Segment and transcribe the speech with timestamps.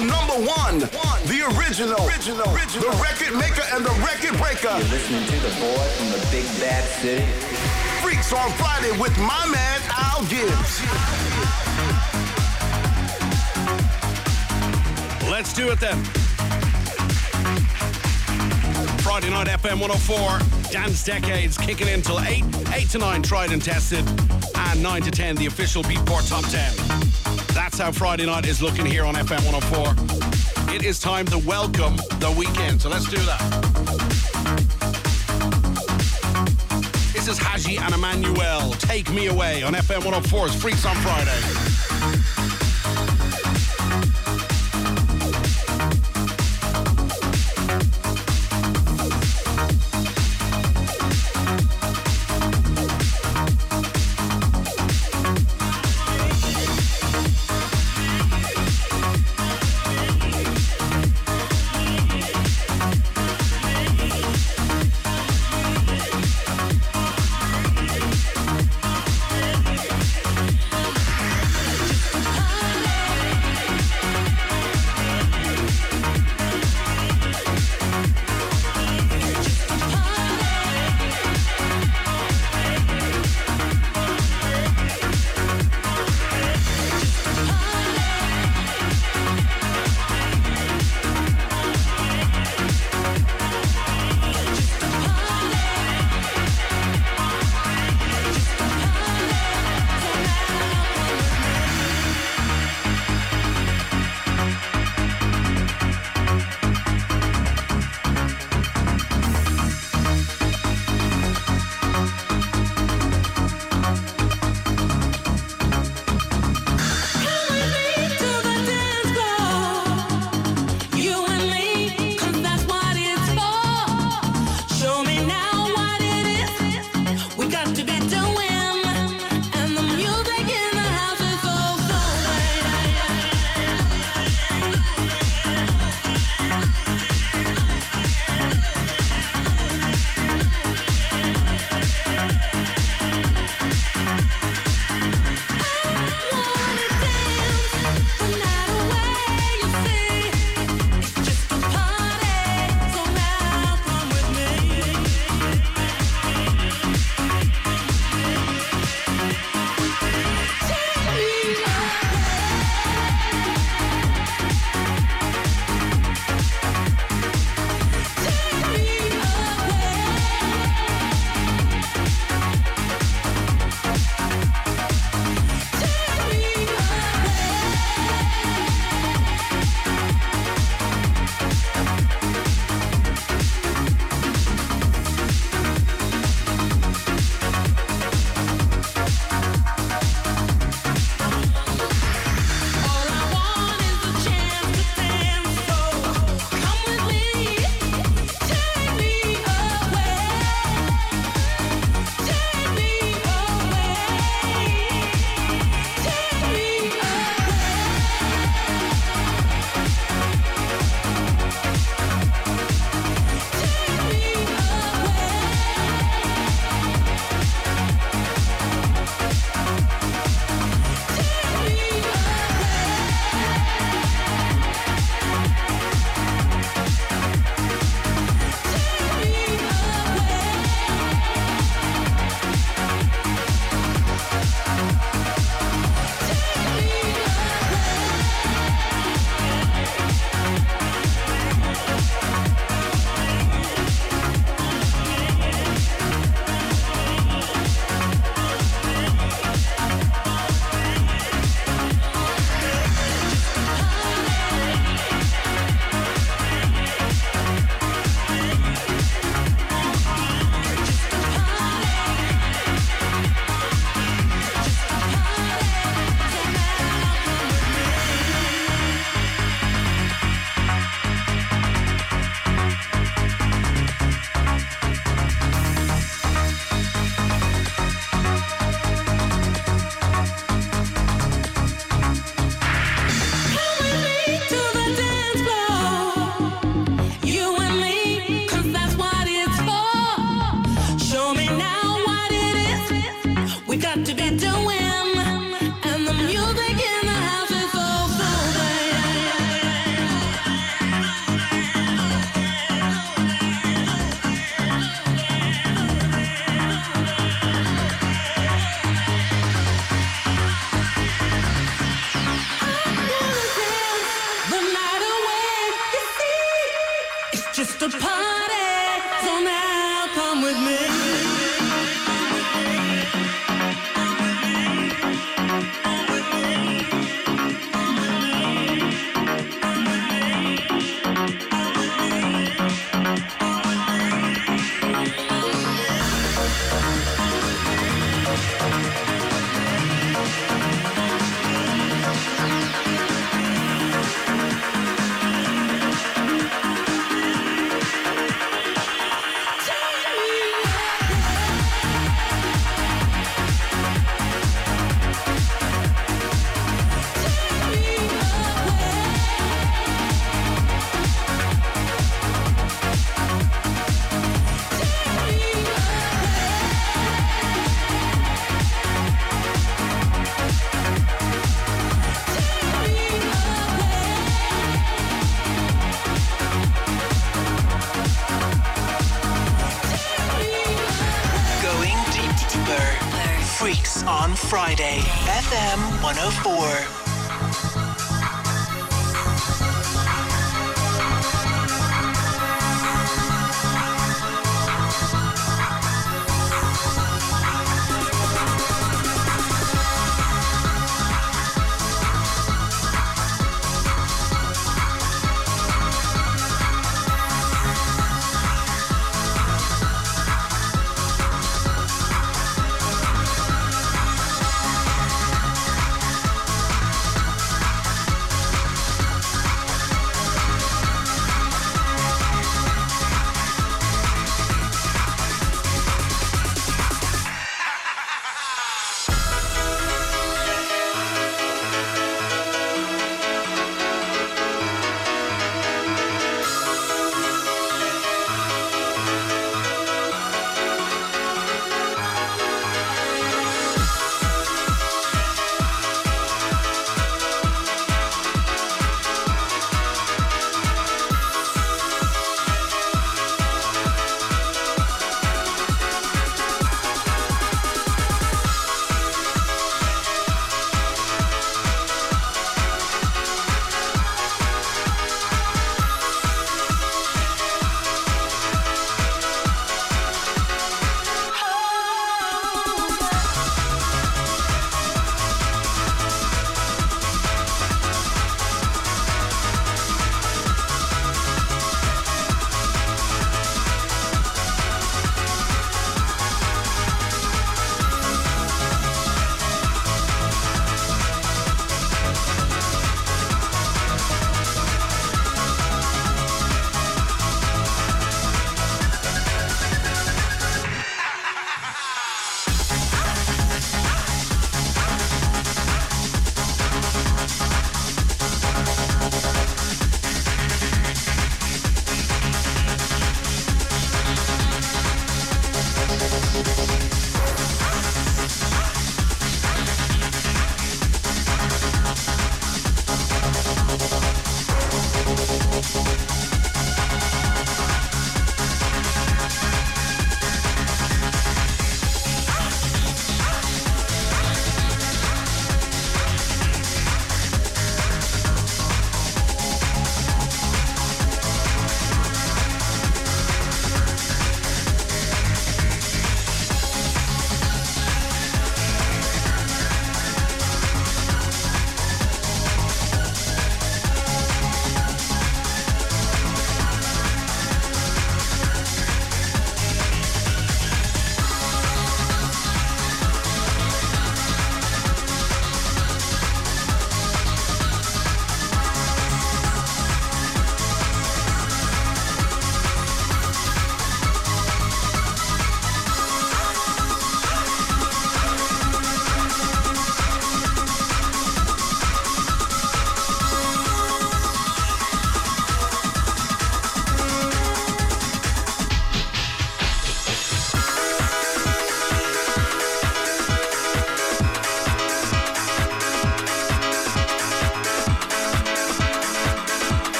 [0.00, 4.72] the number one, the original, original, the record maker and the record breaker.
[4.78, 7.24] You're listening to the boy from the big bad city.
[8.00, 10.80] Freaks on Friday with my man Al Gibbs.
[15.30, 16.02] Let's do it then.
[19.02, 23.62] Friday night FM 104, Dance Decades kicking in till 8, 8 to 9 tried and
[23.62, 24.06] tested,
[24.54, 27.09] and 9 to 10 the official Beatport Top 10.
[27.52, 30.74] That's how Friday night is looking here on FM 104.
[30.74, 33.40] It is time to welcome the weekend, so let's do that.
[37.12, 38.72] This is Haji and Emanuel.
[38.72, 41.69] Take me away on FM 104's Freaks on Friday.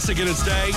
[0.00, 0.72] Classic in its day.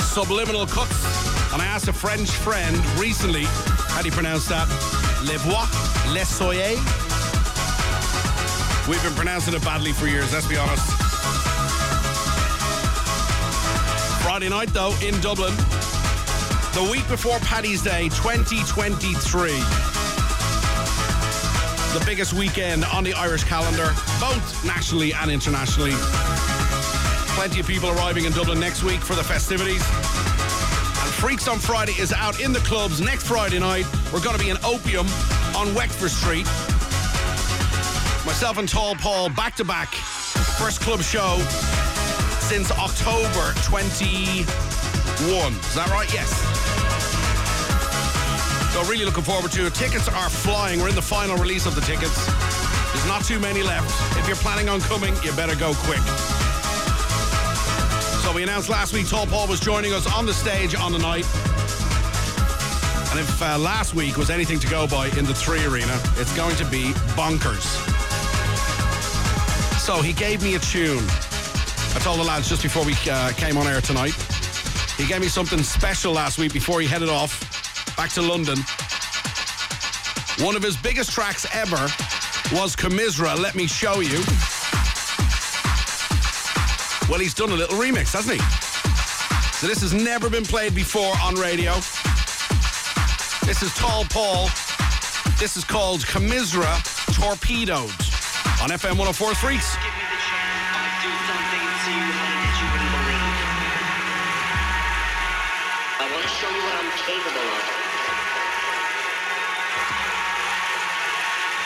[0.00, 1.52] Subliminal Cuts.
[1.52, 4.66] And I asked a French friend recently, how do you pronounce that?
[5.24, 5.68] Les voix,
[6.14, 6.78] les soyez.
[8.88, 10.86] We've been pronouncing it badly for years, let's be honest.
[14.22, 15.54] Friday night, though, in Dublin,
[16.72, 19.50] the week before Paddy's Day 2023.
[21.92, 25.92] The biggest weekend on the Irish calendar, both nationally and internationally.
[27.40, 29.80] Plenty of people arriving in Dublin next week for the festivities.
[29.80, 33.86] And Freaks on Friday is out in the clubs next Friday night.
[34.12, 35.06] We're going to be in Opium
[35.56, 36.44] on Wexford Street.
[38.26, 39.88] Myself and Tall Paul back to back.
[40.60, 41.38] First club show
[42.40, 44.44] since October 21.
[44.44, 46.12] Is that right?
[46.12, 46.28] Yes.
[48.74, 49.74] So really looking forward to it.
[49.74, 50.78] Tickets are flying.
[50.78, 52.26] We're in the final release of the tickets.
[52.92, 54.18] There's not too many left.
[54.18, 56.02] If you're planning on coming, you better go quick.
[58.40, 61.26] We announced last week Tall Paul was joining us on the stage on the night.
[63.10, 66.34] And if uh, last week was anything to go by in the Three Arena, it's
[66.34, 67.66] going to be bonkers.
[69.78, 71.04] So he gave me a tune.
[71.94, 74.14] I told the lads just before we uh, came on air tonight.
[74.96, 78.56] He gave me something special last week before he headed off back to London.
[80.42, 81.82] One of his biggest tracks ever
[82.56, 84.22] was Camisra, Let Me Show You.
[87.10, 88.46] Well, he's done a little remix, hasn't he?
[89.58, 91.74] So this has never been played before on radio.
[93.44, 94.48] This is Tall Paul.
[95.36, 96.70] This is called Camisra
[97.12, 97.90] Torpedoed
[98.62, 99.74] on FM 104 Freaks.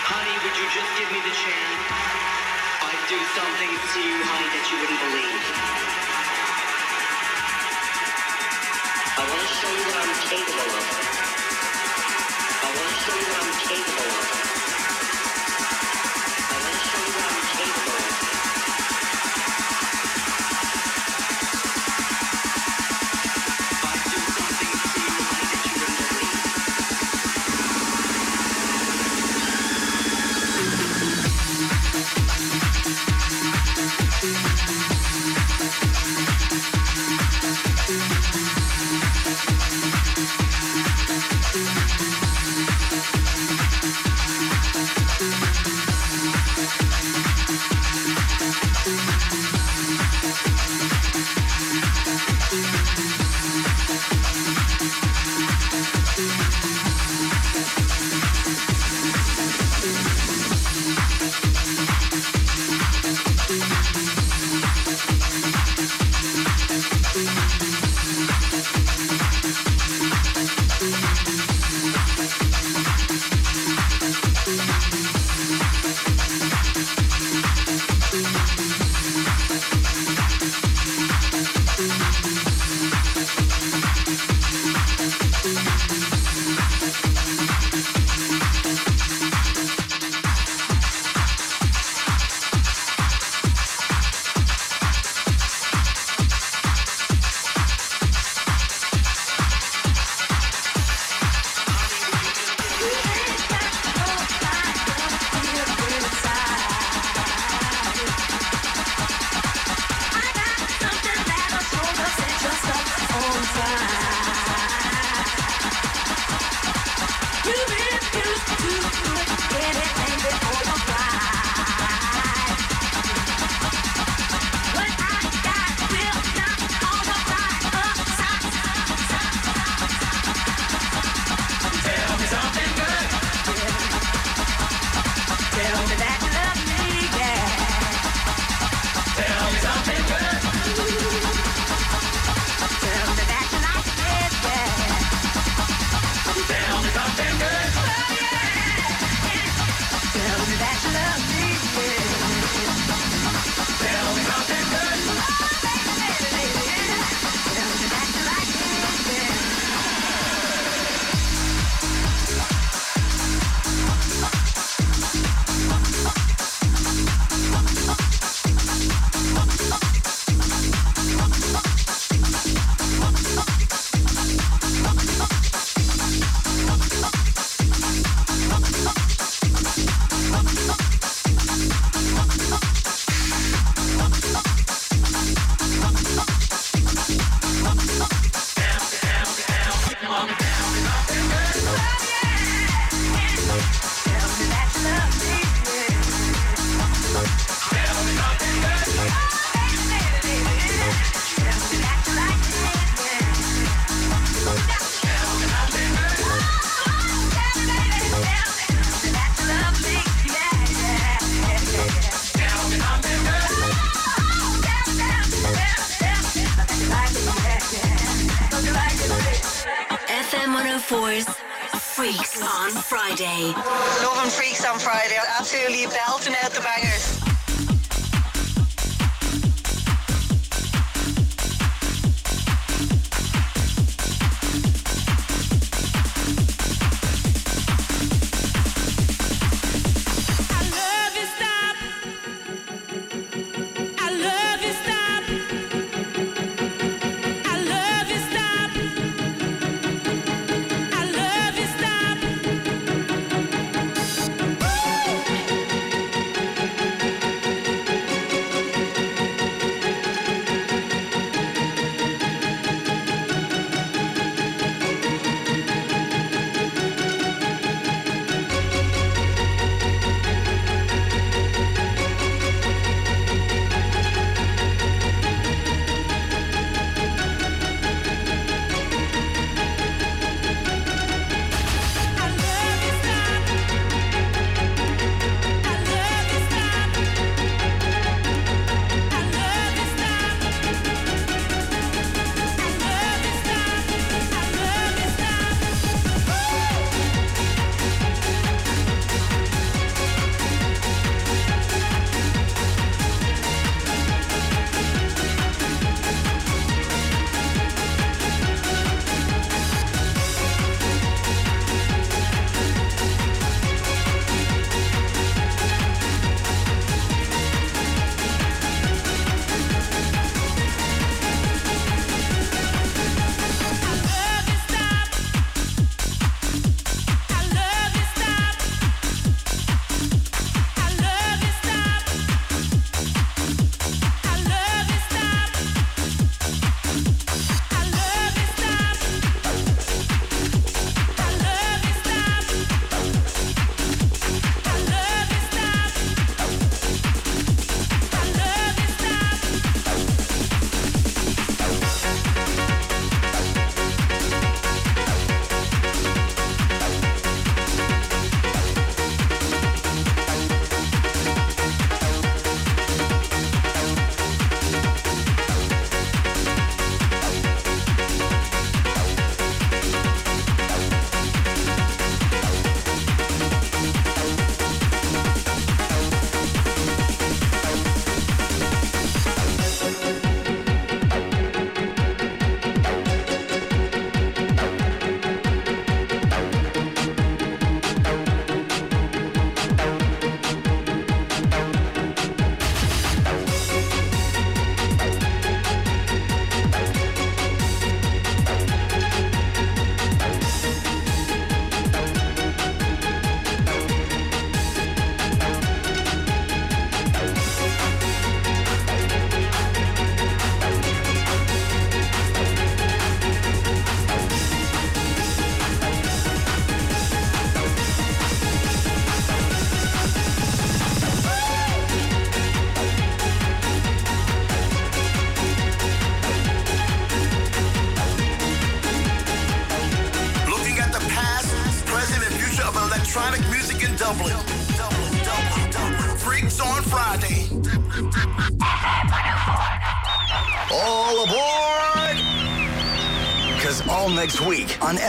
[0.09, 2.34] Honey, would you just give me the chance?
[2.95, 5.43] I'd do something to you, honey, that you wouldn't believe.
[9.19, 10.87] I want to show you what I'm capable of.
[12.63, 14.34] I want to show you what I'm capable of.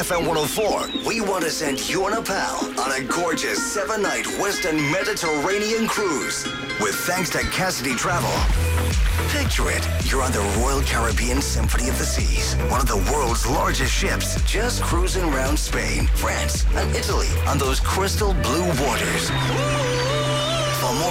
[0.05, 4.27] FM 104, we want to send you and a pal on a gorgeous seven night
[4.39, 6.45] Western Mediterranean cruise.
[6.79, 8.29] With thanks to Cassidy Travel.
[9.29, 9.83] Picture it.
[10.05, 14.39] You're on the Royal Caribbean Symphony of the Seas, one of the world's largest ships,
[14.43, 19.31] just cruising around Spain, France, and Italy on those crystal blue waters.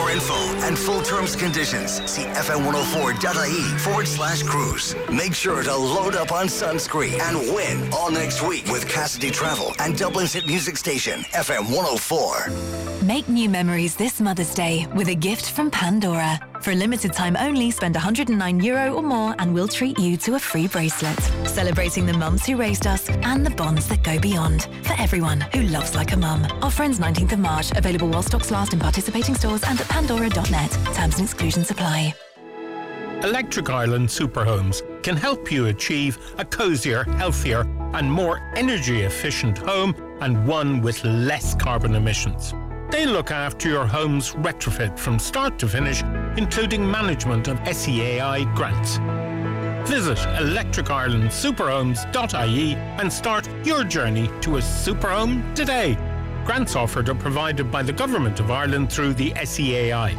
[0.05, 0.35] More info
[0.67, 4.95] and full terms conditions, see fm104.ie forward slash cruise.
[5.11, 9.73] Make sure to load up on sunscreen and win all next week with Cassidy Travel
[9.79, 13.07] and Dublin's hit music station, FM 104.
[13.07, 16.39] Make new memories this Mother's Day with a gift from Pandora.
[16.65, 20.37] For a limited time only, spend 109 euro or more and we'll treat you to
[20.37, 21.21] a free bracelet.
[21.47, 24.67] Celebrating the mums who raised us and the bonds that go beyond.
[24.83, 26.47] For everyone who loves like a mum.
[26.63, 27.71] Offer ends 19th of March.
[27.73, 30.71] Available while stocks last in participating stores and at pandora.net.
[30.95, 32.15] Terms and exclusions apply.
[33.23, 39.95] Electric Ireland Superhomes can help you achieve a cosier, healthier, and more energy efficient home
[40.23, 42.55] and one with less carbon emissions.
[42.91, 46.03] They look after your home's retrofit from start to finish,
[46.37, 48.99] including management of SEAI grants.
[49.89, 55.97] Visit electricirelandsuperhomes.ie and start your journey to a superhome today.
[56.45, 60.15] Grants offered are provided by the Government of Ireland through the SEAI.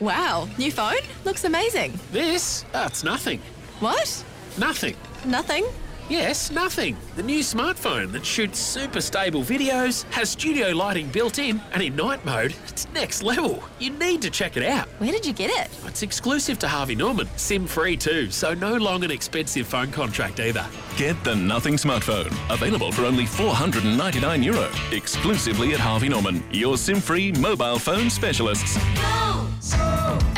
[0.00, 0.98] Wow, new phone?
[1.24, 1.98] Looks amazing.
[2.12, 2.64] This?
[2.72, 3.40] That's nothing.
[3.80, 4.24] What?
[4.56, 4.94] Nothing.
[5.24, 5.66] Nothing?
[6.08, 6.96] Yes, nothing.
[7.16, 11.96] The new smartphone that shoots super stable videos, has studio lighting built in, and in
[11.96, 13.62] night mode, it's next level.
[13.78, 14.88] You need to check it out.
[15.00, 15.68] Where did you get it?
[15.84, 20.40] It's exclusive to Harvey Norman, SIM free too, so no long and expensive phone contract
[20.40, 20.66] either.
[20.96, 22.32] Get the Nothing smartphone.
[22.50, 24.70] Available for only 499 euro.
[24.92, 28.78] Exclusively at Harvey Norman, your SIM-free mobile phone specialists.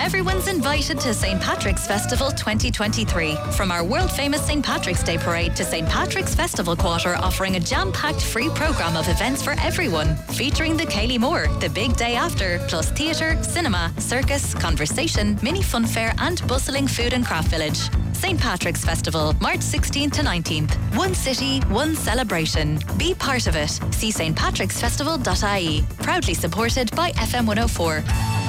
[0.00, 1.38] Everyone's invited to St.
[1.42, 3.36] Patrick's Festival 2023.
[3.52, 4.64] From our world famous St.
[4.64, 5.86] Patrick's Day parade to St.
[5.86, 10.16] Patrick's Festival Quarter, offering a jam packed free programme of events for everyone.
[10.32, 15.84] Featuring the Céilí Mór, the big day after, plus theatre, cinema, circus, conversation, mini fun
[15.84, 17.78] fair, and bustling food and craft village.
[18.14, 18.40] St.
[18.40, 20.74] Patrick's Festival, March 16th to 19th.
[20.96, 22.78] One city, one celebration.
[22.96, 23.70] Be part of it.
[23.92, 25.84] See stpatricksfestival.ie.
[25.98, 28.39] Proudly supported by FM 104.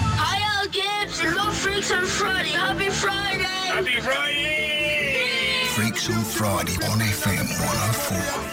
[1.20, 2.52] Love Freaks on Friday.
[2.52, 3.44] Happy Friday.
[3.44, 5.66] Happy Friday.
[5.76, 8.52] Freaks on Friday on FM 104.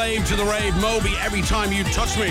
[0.00, 2.30] Slave to the rave, Moby, every time you touch me.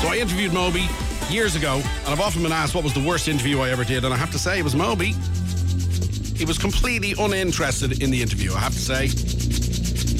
[0.00, 0.86] So I interviewed Moby
[1.28, 4.04] years ago, and I've often been asked what was the worst interview I ever did,
[4.04, 5.16] and I have to say it was Moby.
[6.36, 9.08] He was completely uninterested in the interview, I have to say.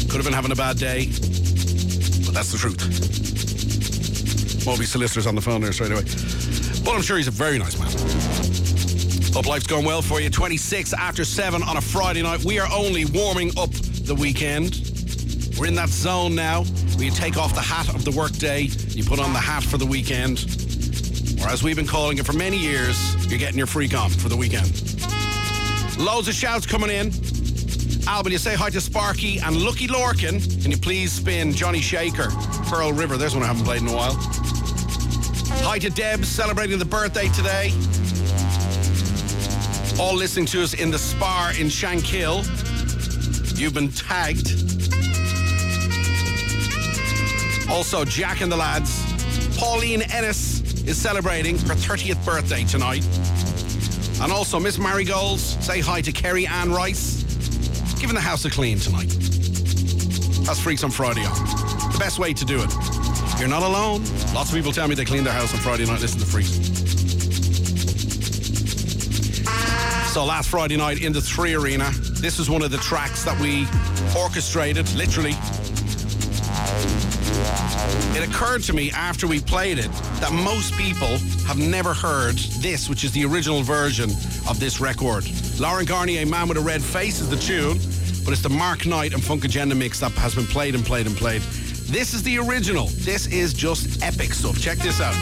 [0.08, 1.06] Could have been having a bad day,
[2.26, 2.82] but that's the truth.
[4.66, 6.02] Moby's Solicitors on the phone there straight away.
[6.84, 7.92] But I'm sure he's a very nice man.
[9.32, 10.28] Hope life's going well for you.
[10.28, 12.44] 26 after 7 on a Friday night.
[12.44, 13.70] We are only warming up
[14.04, 14.80] the weekend.
[15.58, 19.02] We're in that zone now where you take off the hat of the workday, you
[19.02, 20.44] put on the hat for the weekend.
[21.40, 24.28] Or as we've been calling it for many years, you're getting your freak on for
[24.28, 24.70] the weekend.
[25.98, 27.12] Loads of shouts coming in.
[28.06, 30.62] Alban, you say hi to Sparky and Lucky Lorcan.
[30.62, 32.28] Can you please spin Johnny Shaker,
[32.66, 33.16] Pearl River?
[33.16, 34.14] There's one I haven't played in a while.
[35.62, 37.72] Hi to Deb celebrating the birthday today.
[39.98, 42.63] All listening to us in the Spar in Shankill.
[43.56, 44.50] You've been tagged.
[47.70, 49.02] Also, Jack and the lads.
[49.56, 53.04] Pauline Ennis is celebrating her 30th birthday tonight.
[54.20, 57.22] And also, Miss Marigolds, say hi to Kerry Ann Rice.
[58.00, 59.08] Giving the house a clean tonight.
[60.44, 61.32] That's Freaks on Friday on.
[61.92, 62.70] The best way to do it.
[63.38, 64.04] You're not alone.
[64.34, 66.00] Lots of people tell me they clean their house on Friday night.
[66.00, 66.50] Listen to Freaks.
[70.12, 71.90] So last Friday night in the Three Arena,
[72.24, 73.66] this was one of the tracks that we
[74.18, 75.34] orchestrated, literally.
[78.16, 82.88] It occurred to me after we played it that most people have never heard this,
[82.88, 84.08] which is the original version
[84.48, 85.26] of this record.
[85.60, 87.76] Laurent Garnier, Man with a Red Face, is the tune,
[88.24, 91.06] but it's the Mark Knight and Funk Agenda mix that has been played and played
[91.06, 91.42] and played.
[91.92, 92.86] This is the original.
[93.00, 94.58] This is just epic stuff.
[94.58, 95.14] Check this out.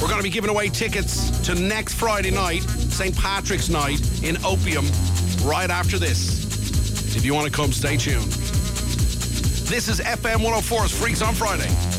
[0.00, 3.16] We're going to be giving away tickets to next Friday night, St.
[3.16, 4.84] Patrick's night in Opium,
[5.42, 7.16] right after this.
[7.16, 8.30] If you want to come, stay tuned.
[9.66, 11.91] This is FM 104's Freaks on Friday.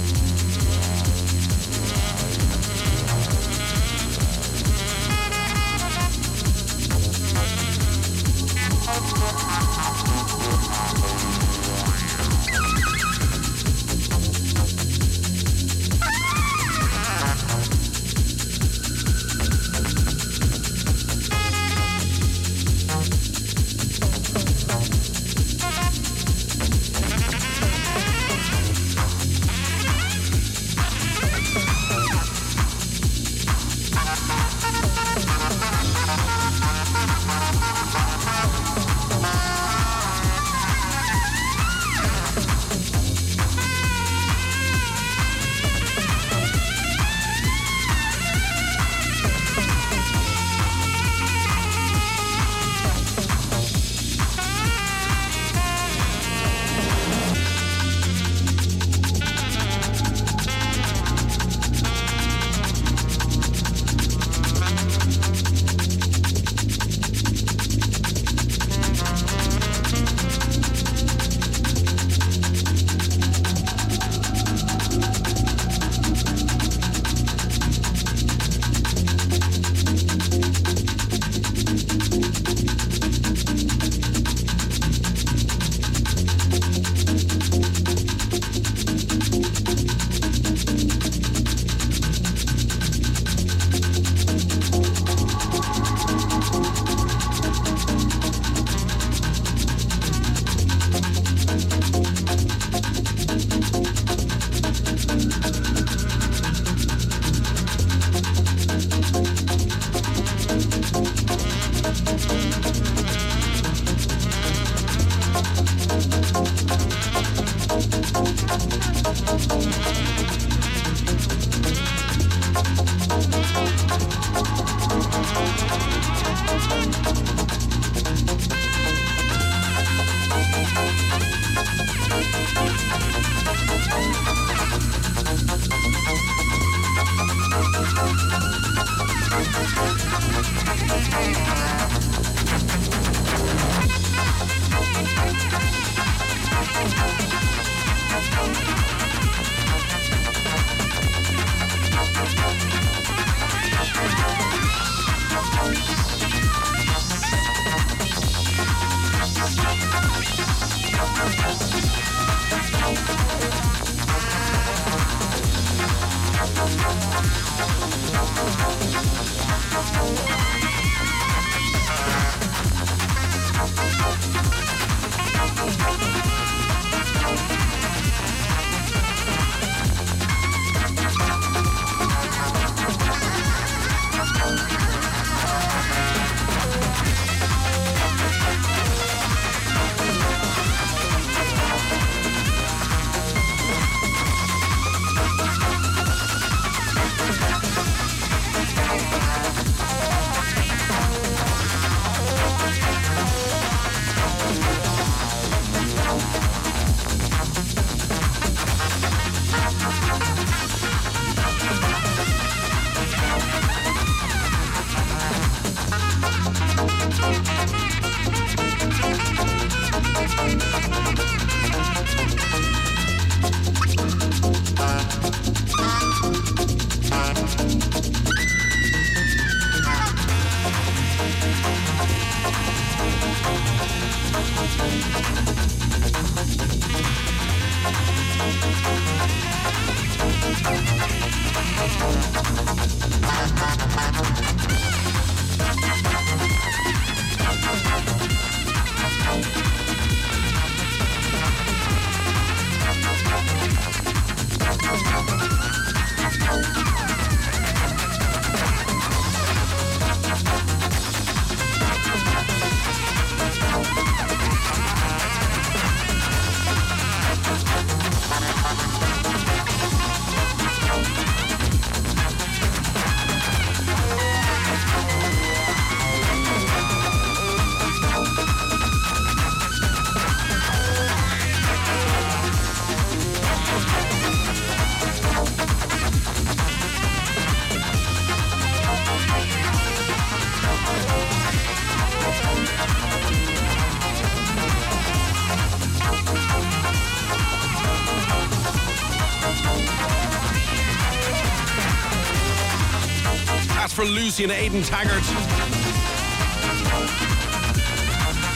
[304.34, 305.22] Lucy and Aidan Taggart.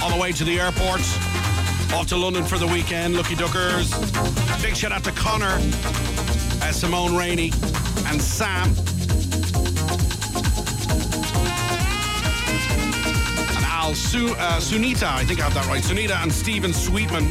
[0.03, 1.01] On the way to the airport.
[1.93, 3.15] Off to London for the weekend.
[3.15, 3.91] Lucky Duckers.
[4.59, 5.59] Big shout out to Connor,
[6.63, 7.51] uh, Simone Rainey,
[8.07, 8.69] and Sam.
[13.49, 15.83] And Al uh, Sunita, I think I have that right.
[15.83, 17.27] Sunita and Stephen Sweetman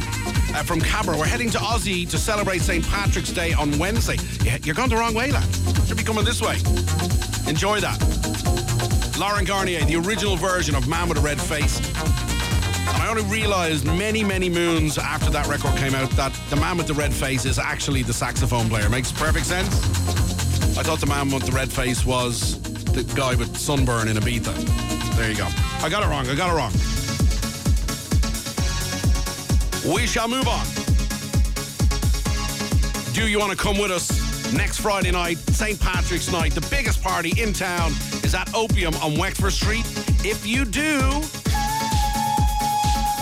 [0.55, 1.17] uh, from Cabra.
[1.17, 2.87] We're heading to Aussie to celebrate St.
[2.87, 4.15] Patrick's Day on Wednesday.
[4.41, 5.53] Yeah, You're going the wrong way, lad.
[5.85, 6.55] Should be coming this way.
[7.45, 8.16] Enjoy that.
[9.17, 11.79] Laurent Garnier, the original version of Man with a Red Face.
[11.97, 16.77] And I only realized many, many moons after that record came out that the man
[16.77, 18.89] with the red face is actually the saxophone player.
[18.89, 19.67] Makes perfect sense.
[20.77, 22.61] I thought the man with the red face was
[22.93, 24.53] the guy with sunburn in Ibiza.
[25.15, 25.47] There you go.
[25.81, 26.27] I got it wrong.
[26.27, 26.71] I got it wrong.
[29.93, 30.65] We shall move on.
[33.13, 35.79] Do you want to come with us next Friday night, St.
[35.79, 36.53] Patrick's night?
[36.53, 37.93] The biggest party in town
[38.27, 39.85] is at Opium on Wexford Street.
[40.25, 40.99] If you do,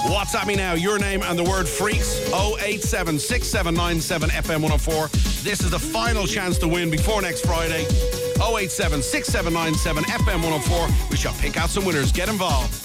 [0.10, 5.08] WhatsApp me now, your name and the word freaks 087 6797 FM 104.
[5.43, 7.86] This is the final chance to win before next Friday.
[8.41, 11.10] 087 6797 FM 104.
[11.12, 12.12] We shall pick out some winners.
[12.12, 12.85] Get involved.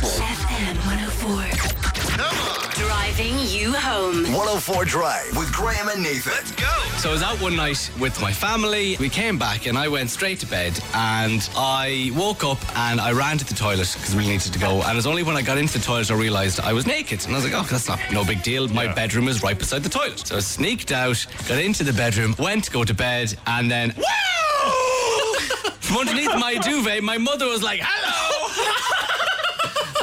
[0.00, 0.18] Gibbs.
[0.18, 2.84] FM 104.
[2.84, 4.24] Driving you home.
[4.24, 6.32] 104 Drive with Graham and Nathan.
[6.32, 6.66] Let's go.
[6.98, 8.96] So I was out one night with my family.
[8.98, 13.12] We came back and I went straight to bed and I woke up and I
[13.12, 14.82] ran to the toilet because we needed to go.
[14.82, 17.24] And it was only when I got into the toilet I realised I was naked.
[17.26, 18.66] And I was like, oh, that's not no big deal.
[18.68, 20.26] My bedroom is right beside the toilet.
[20.26, 23.94] So I sneaked out, got into the bedroom, went to go to bed, and then
[23.96, 25.34] Wow!
[25.80, 28.03] from underneath my duvet, my mother was like, hello.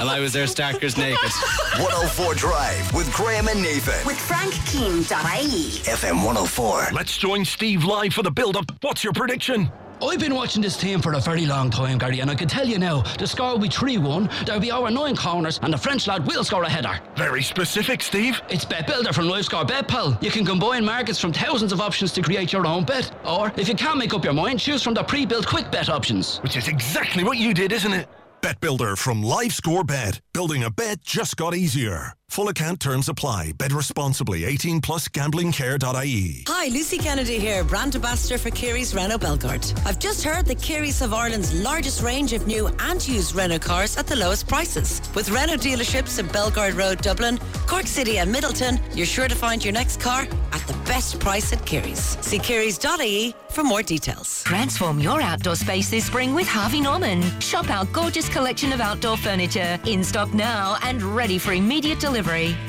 [0.02, 1.30] And I was there starkers naked.
[1.78, 4.04] 104 Drive with Graham and Nathan.
[4.04, 5.84] With Frank FrankKeane.ie.
[5.86, 6.88] FM 104.
[6.91, 8.66] Let's join Steve live for the build-up.
[8.82, 9.72] What's your prediction?
[10.02, 12.68] I've been watching this team for a very long time, Gary, and I can tell
[12.68, 14.28] you now, the score will be 3 1.
[14.47, 16.99] There'll be over nine corners, and the French lad will score a header.
[17.16, 18.41] Very specific, Steve.
[18.49, 20.18] It's Bet Builder from LiveScore Bet, pal.
[20.20, 23.12] You can combine markets from thousands of options to create your own bet.
[23.24, 25.89] Or, if you can't make up your mind, choose from the pre built quick bet
[25.89, 26.39] options.
[26.39, 28.08] Which is exactly what you did, isn't it?
[28.41, 30.21] Bet Builder from LiveScore Bet.
[30.33, 32.13] Building a bet just got easier.
[32.32, 33.51] Full account terms apply.
[33.57, 34.45] Bet responsibly.
[34.45, 36.45] 18 plus gamblingcare.ie.
[36.47, 39.73] Hi, Lucy Kennedy here, brand ambassador for Kearys Renault Belgard.
[39.86, 43.97] I've just heard that Kearys have Ireland's largest range of new and used Renault cars
[43.97, 45.01] at the lowest prices.
[45.13, 49.61] With Renault dealerships in Belgard Road, Dublin, Cork City and Midleton, you're sure to find
[49.61, 50.21] your next car
[50.53, 52.17] at the best price at Kearys.
[52.23, 54.41] See kearys.ie for more details.
[54.45, 57.21] Transform your outdoor space this spring with Harvey Norman.
[57.41, 62.20] Shop our gorgeous collection of outdoor furniture in stock now and ready for immediate delivery.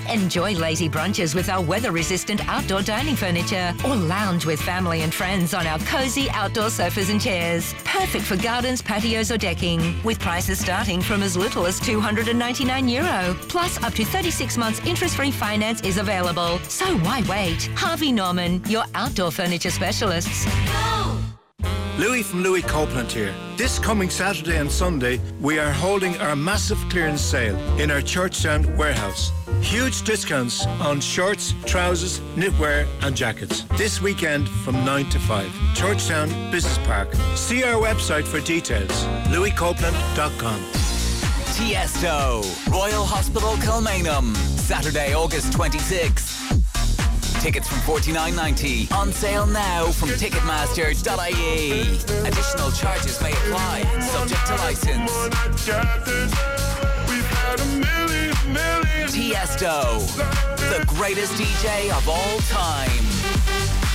[0.09, 5.55] Enjoy lazy brunches with our weather-resistant outdoor dining furniture or lounge with family and friends
[5.55, 7.75] on our cozy outdoor sofas and chairs.
[7.85, 13.37] Perfect for gardens, patios or decking with prices starting from as little as 299 euro.
[13.49, 16.59] Plus up to 36 months interest-free finance is available.
[16.69, 17.67] So why wait?
[17.75, 20.47] Harvey Norman, your outdoor furniture specialists.
[21.99, 23.35] Louis from Louis Copeland here.
[23.57, 28.77] This coming Saturday and Sunday, we are holding our massive clearance sale in our Churchtown
[28.77, 29.31] warehouse.
[29.61, 33.63] Huge discounts on shorts, trousers, knitwear, and jackets.
[33.77, 35.47] This weekend from 9 to 5.
[35.75, 37.15] Churchtown Business Park.
[37.37, 39.05] See our website for details.
[39.29, 40.61] louiscopeland.com.
[41.53, 42.43] Tiesto,
[42.73, 46.72] Royal Hospital Kilmainham, Saturday, August 26th.
[47.43, 51.81] Tickets from 49.90 on sale now from Ticketmaster.ie.
[52.25, 55.11] Additional charges may apply, subject to license.
[59.11, 59.99] Tiesto,
[60.71, 63.03] the greatest DJ of all time.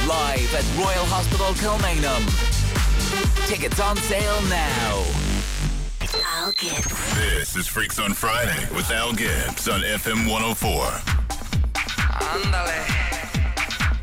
[0.09, 2.27] Live at Royal Hospital Kilmainham.
[3.47, 5.05] Tickets on sale now.
[6.35, 7.15] Al Gibbs.
[7.15, 11.17] This is Freaks on Friday with Al Gibbs on FM 104.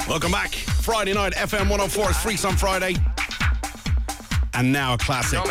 [0.08, 0.52] Welcome back.
[0.52, 2.94] Friday night, FM 104 is Freaks on Friday.
[4.52, 5.38] And now a classic.
[5.38, 5.44] No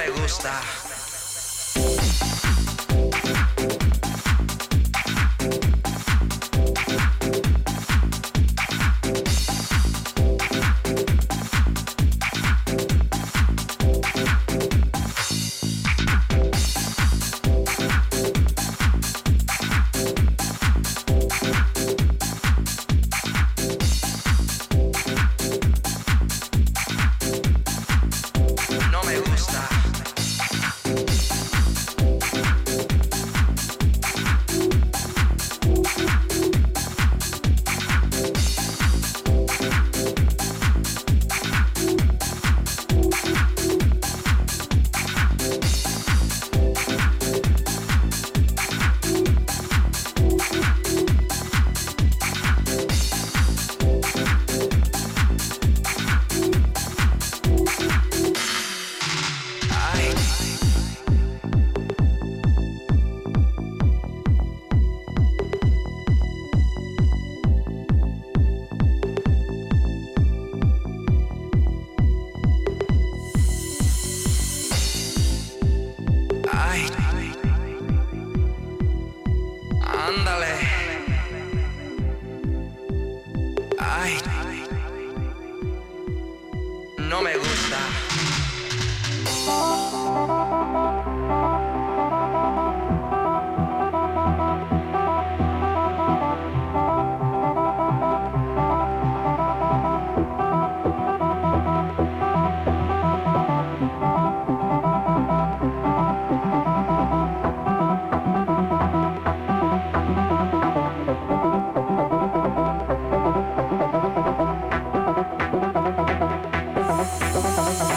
[117.03, 117.92] Okay, come.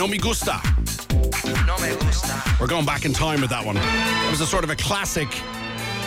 [0.00, 0.58] No me gusta.
[1.66, 2.56] No me gusta.
[2.58, 3.76] We're going back in time with that one.
[3.76, 5.30] It was a sort of a classic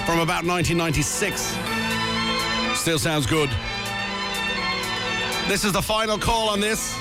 [0.07, 1.55] from about 1996.
[2.75, 3.51] Still sounds good.
[5.47, 6.97] This is the final call on this.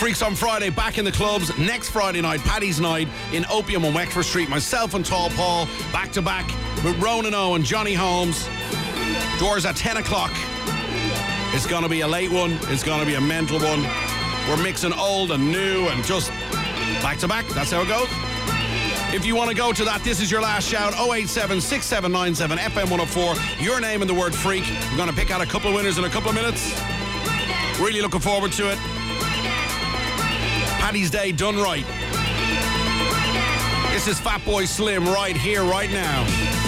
[0.00, 1.56] Freaks on Friday back in the clubs.
[1.56, 4.48] Next Friday night, Paddy's night in Opium on Wexford Street.
[4.48, 6.48] Myself and Tall Paul back to back
[6.82, 8.48] with Ronan O and Johnny Holmes.
[9.38, 10.32] Doors at 10 o'clock.
[11.54, 12.58] It's going to be a late one.
[12.62, 13.86] It's going to be a mental one.
[14.48, 16.30] We're mixing old and new and just
[17.00, 17.46] back to back.
[17.48, 18.08] That's how it goes.
[19.14, 22.90] If you want to go to that, this is your last shout 087 6797 FM
[22.90, 23.62] 104.
[23.62, 24.64] Your name and the word freak.
[24.90, 26.72] We're going to pick out a couple of winners in a couple of minutes.
[27.78, 28.78] Really looking forward to it.
[30.80, 31.86] Paddy's Day done right.
[33.92, 36.61] This is Fatboy Slim right here, right now.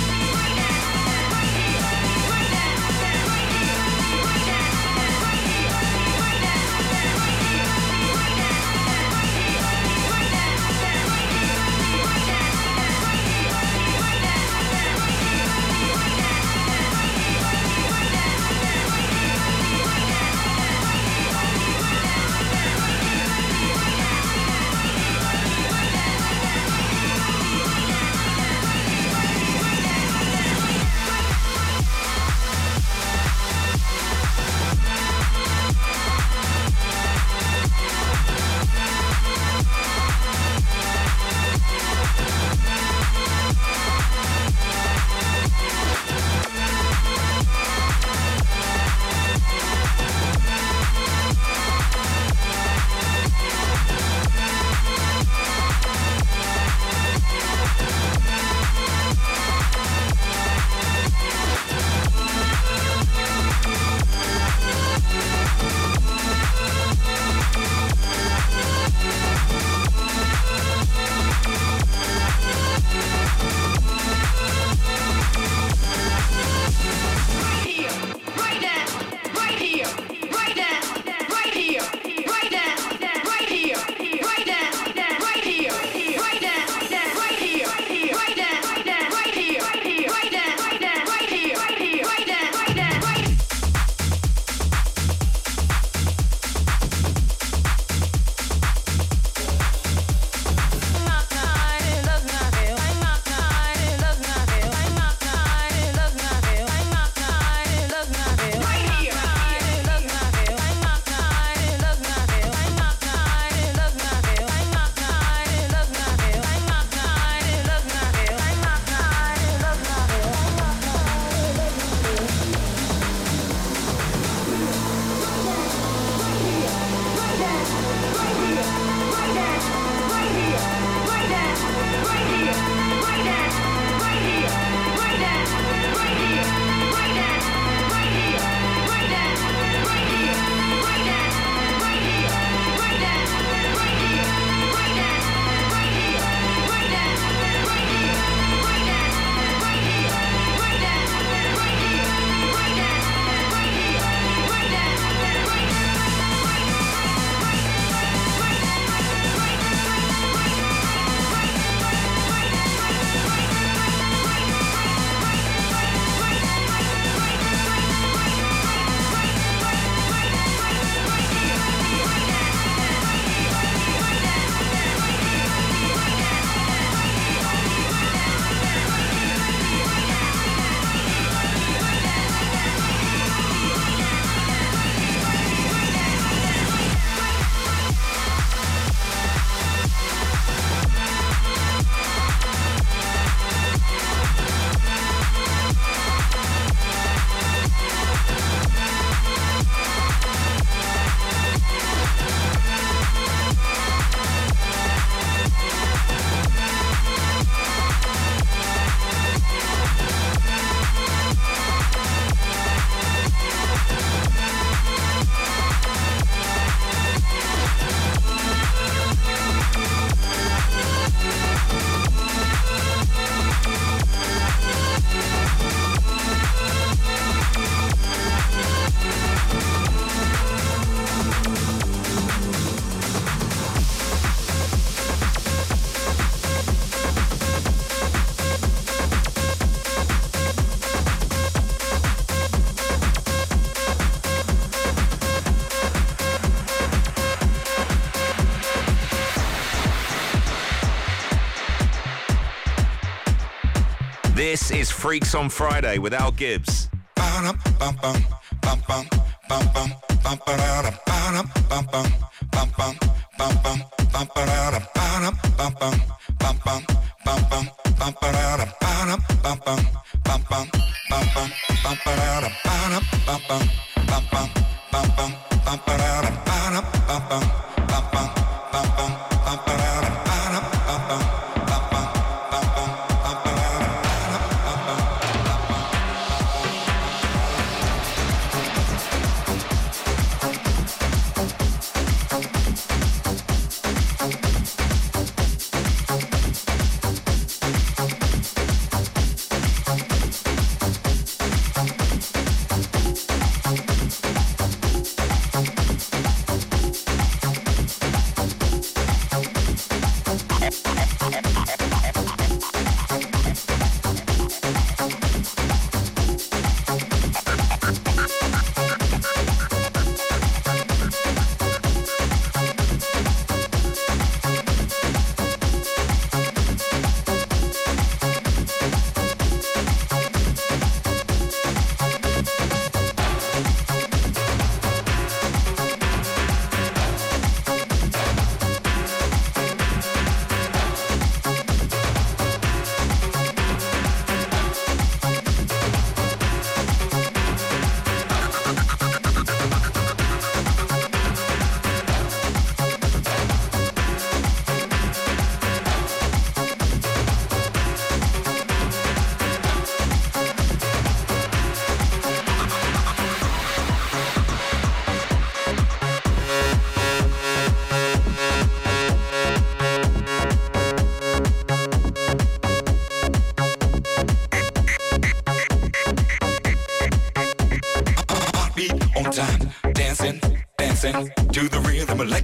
[254.67, 256.89] This is Freaks on Friday with Al Gibbs.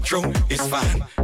[0.01, 1.19] bedroom is fine.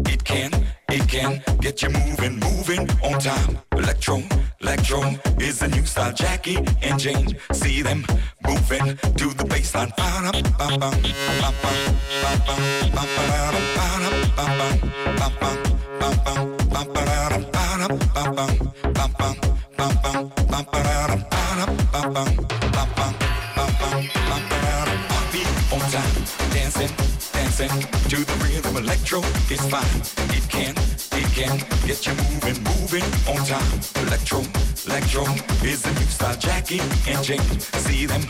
[37.26, 38.20] see them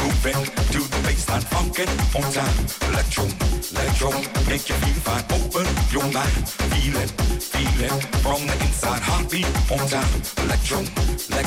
[0.00, 2.90] moving to the baseline, funkin' on time.
[2.90, 3.24] Electro,
[3.72, 4.10] electro,
[4.48, 5.24] make you feel fine.
[5.38, 9.02] Open your mind, feel it, feel it from the inside.
[9.02, 11.05] Heartbeat on time, electro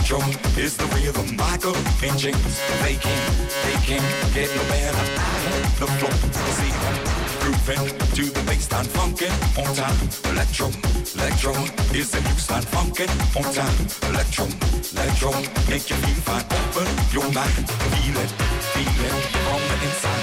[0.09, 2.59] control is the rhythm Michael and James.
[2.81, 5.05] They can't, they can't get no better.
[5.79, 6.11] The floor,
[6.57, 6.73] see,
[7.39, 7.85] grooving
[8.15, 9.97] to the baseline, funkin' on time.
[10.31, 10.67] Electro,
[11.15, 11.53] electro
[11.93, 13.77] is the new slide, funkin' on time.
[14.09, 14.45] Electro,
[14.93, 15.31] electro
[15.69, 16.45] make you feel fine.
[16.57, 18.31] Open your mind, feel it,
[18.73, 20.18] feel it from the inside.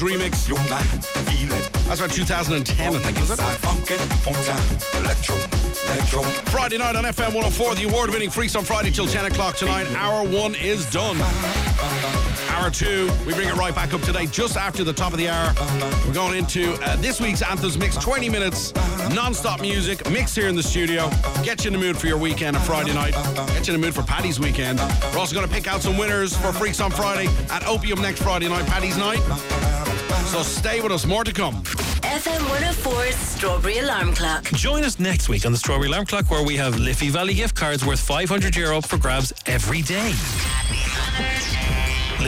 [0.00, 0.48] Remix.
[1.86, 3.38] That's about 2010, I think, is it?
[6.48, 9.86] Friday night on FM 104, the award winning Freaks on Friday till 10 o'clock tonight.
[9.94, 11.16] Hour one is done.
[12.48, 15.28] Hour two, we bring it right back up today just after the top of the
[15.28, 15.52] hour.
[16.06, 18.72] We're going into uh, this week's Anthems Mix, 20 minutes
[19.14, 21.10] non stop music, mixed here in the studio.
[21.42, 23.14] Get you in the mood for your weekend on Friday night.
[23.48, 24.78] Get you in the mood for Paddy's weekend.
[25.12, 28.22] We're also going to pick out some winners for Freaks on Friday at Opium next
[28.22, 29.20] Friday night, Paddy's night.
[30.32, 31.62] So stay with us, more to come.
[32.00, 34.44] FM 104's Strawberry Alarm Clock.
[34.44, 37.54] Join us next week on the Strawberry Alarm Clock where we have Liffey Valley gift
[37.54, 40.14] cards worth 500 euro for grabs every day.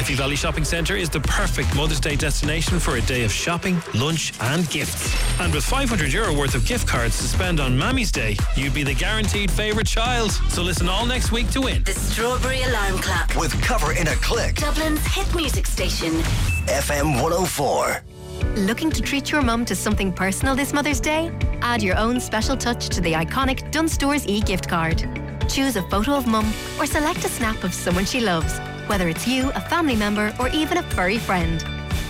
[0.04, 3.80] Liffey Valley Shopping Centre is the perfect Mother's Day destination for a day of shopping,
[3.94, 5.16] lunch, and gifts.
[5.40, 8.82] And with 500 euro worth of gift cards to spend on Mammy's Day, you'd be
[8.82, 10.32] the guaranteed favourite child.
[10.50, 11.84] So listen all next week to win.
[11.84, 13.34] The Strawberry Alarm Clock.
[13.34, 14.56] With cover in a click.
[14.56, 16.10] Dublin's hit music station.
[16.66, 18.02] FM 104.
[18.56, 21.32] Looking to treat your mum to something personal this Mother's Day?
[21.62, 25.08] Add your own special touch to the iconic Dunnes Stores e-gift card.
[25.48, 29.26] Choose a photo of mum or select a snap of someone she loves, whether it's
[29.26, 31.60] you, a family member, or even a furry friend.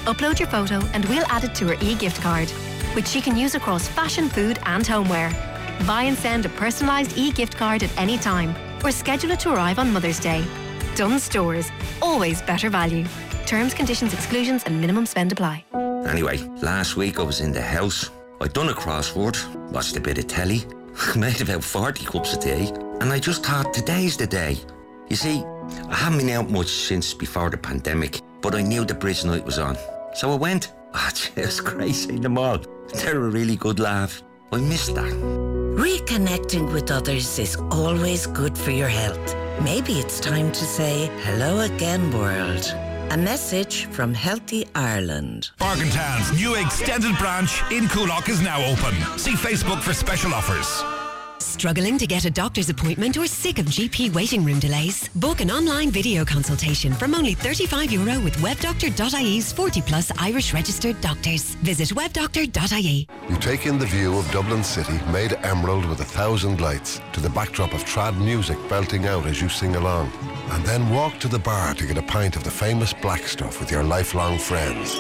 [0.05, 2.51] Upload your photo and we'll add it to her e-gift card,
[2.95, 5.31] which she can use across fashion, food, and homeware.
[5.87, 8.55] Buy and send a personalised e-gift card at any time,
[8.85, 10.45] or schedule it to arrive on Mother's Day.
[10.95, 11.71] Dunnes Stores,
[12.01, 13.05] always better value.
[13.47, 15.65] Terms, conditions, exclusions, and minimum spend apply.
[16.07, 18.11] Anyway, last week I was in the house.
[18.41, 19.37] I'd done a crossword,
[19.73, 20.65] watched a bit of telly,
[21.17, 22.71] made about 40 cups a day,
[23.01, 24.59] and I just thought today's the day.
[25.09, 25.43] You see,
[25.89, 29.45] I haven't been out much since before the pandemic, but I knew the bridge night
[29.45, 29.77] was on.
[30.15, 30.73] So I went.
[30.97, 32.59] Ah, oh, it was great seeing them all.
[32.95, 34.23] They're a really good laugh.
[34.53, 35.13] I missed that.
[35.75, 39.35] Reconnecting with others is always good for your health.
[39.61, 42.65] Maybe it's time to say hello again, world.
[43.11, 45.51] A message from Healthy Ireland.
[45.59, 48.95] Bargaintown's new extended branch in Coolock is now open.
[49.19, 50.85] See Facebook for special offers.
[51.55, 55.09] Struggling to get a doctor's appointment or sick of GP waiting room delays?
[55.15, 61.01] Book an online video consultation from only 35 euro with webdoctor.ie's 40 plus Irish registered
[61.01, 61.55] doctors.
[61.63, 63.07] Visit webdoctor.ie.
[63.29, 67.21] You take in the view of Dublin City, made emerald with a thousand lights, to
[67.21, 70.11] the backdrop of trad music belting out as you sing along.
[70.51, 73.61] And then walk to the bar to get a pint of the famous black stuff
[73.61, 74.97] with your lifelong friends.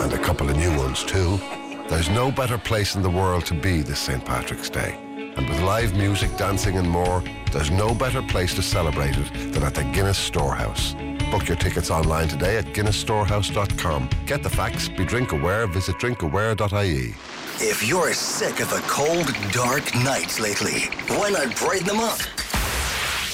[0.00, 1.40] And a couple of new ones too.
[1.88, 4.24] There's no better place in the world to be this St.
[4.24, 5.05] Patrick's Day.
[5.36, 7.22] And with live music, dancing and more,
[7.52, 10.94] there's no better place to celebrate it than at the Guinness Storehouse.
[11.30, 14.08] Book your tickets online today at guinnessstorehouse.com.
[14.26, 17.14] Get the facts, be drink aware, visit drinkaware.ie.
[17.58, 22.18] If you're sick of the cold, dark nights lately, why not brighten them up?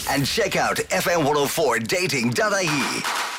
[0.08, 3.31] And check out FM104dating.ie.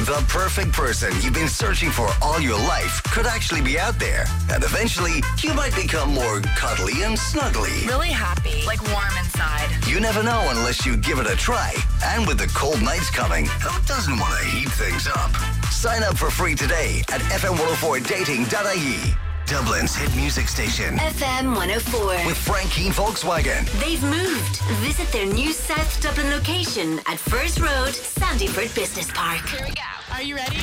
[0.00, 4.26] The perfect person you've been searching for all your life could actually be out there.
[4.50, 7.86] And eventually, you might become more cuddly and snuggly.
[7.86, 9.68] Really happy, like warm inside.
[9.86, 11.72] You never know unless you give it a try.
[12.04, 15.30] And with the cold nights coming, who doesn't want to heat things up?
[15.70, 19.16] Sign up for free today at FM104dating.ie.
[19.46, 20.96] Dublin's hit music station.
[20.96, 22.26] FM 104.
[22.26, 23.70] With Frank Keane Volkswagen.
[23.78, 24.56] They've moved.
[24.80, 29.46] Visit their new South Dublin location at First Road, Sandyford Business Park.
[29.48, 29.82] Here we go.
[30.14, 30.56] Are you ready?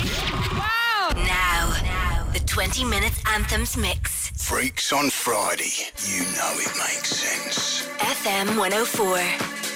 [0.54, 1.10] Wow!
[1.16, 4.32] Now, now, the 20 minutes anthems mix.
[4.32, 5.72] Freaks on Friday.
[6.08, 7.88] You know it makes sense.
[8.00, 9.71] FM 104.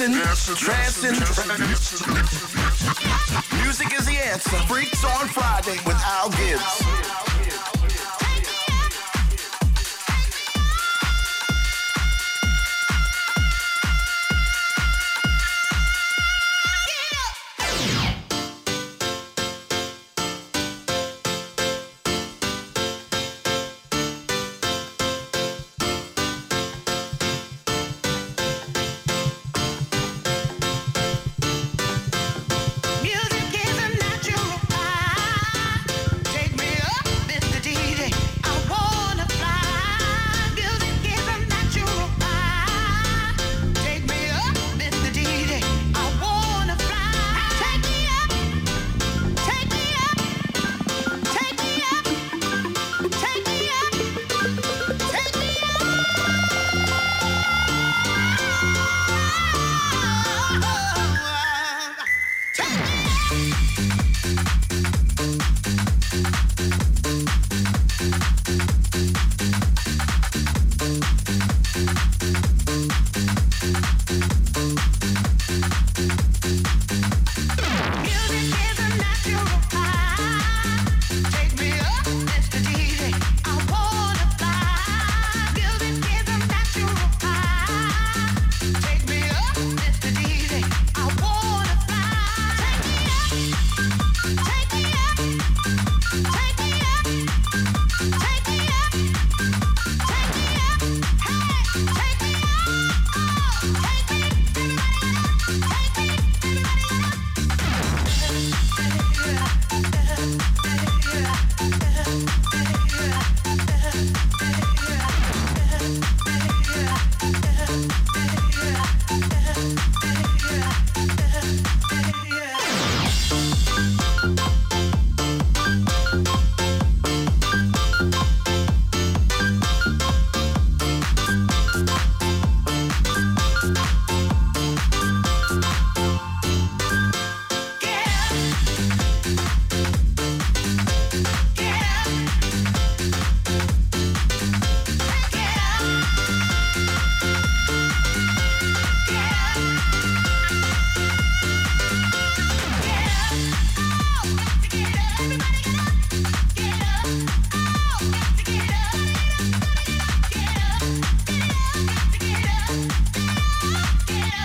[0.00, 2.00] Dancing, dancing, trancing.
[3.62, 4.56] Music is the answer.
[4.66, 4.89] Freaks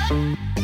[0.10, 0.55] Bye.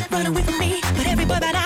[0.00, 0.80] Intensity, run away from me.
[0.96, 1.59] But every boy now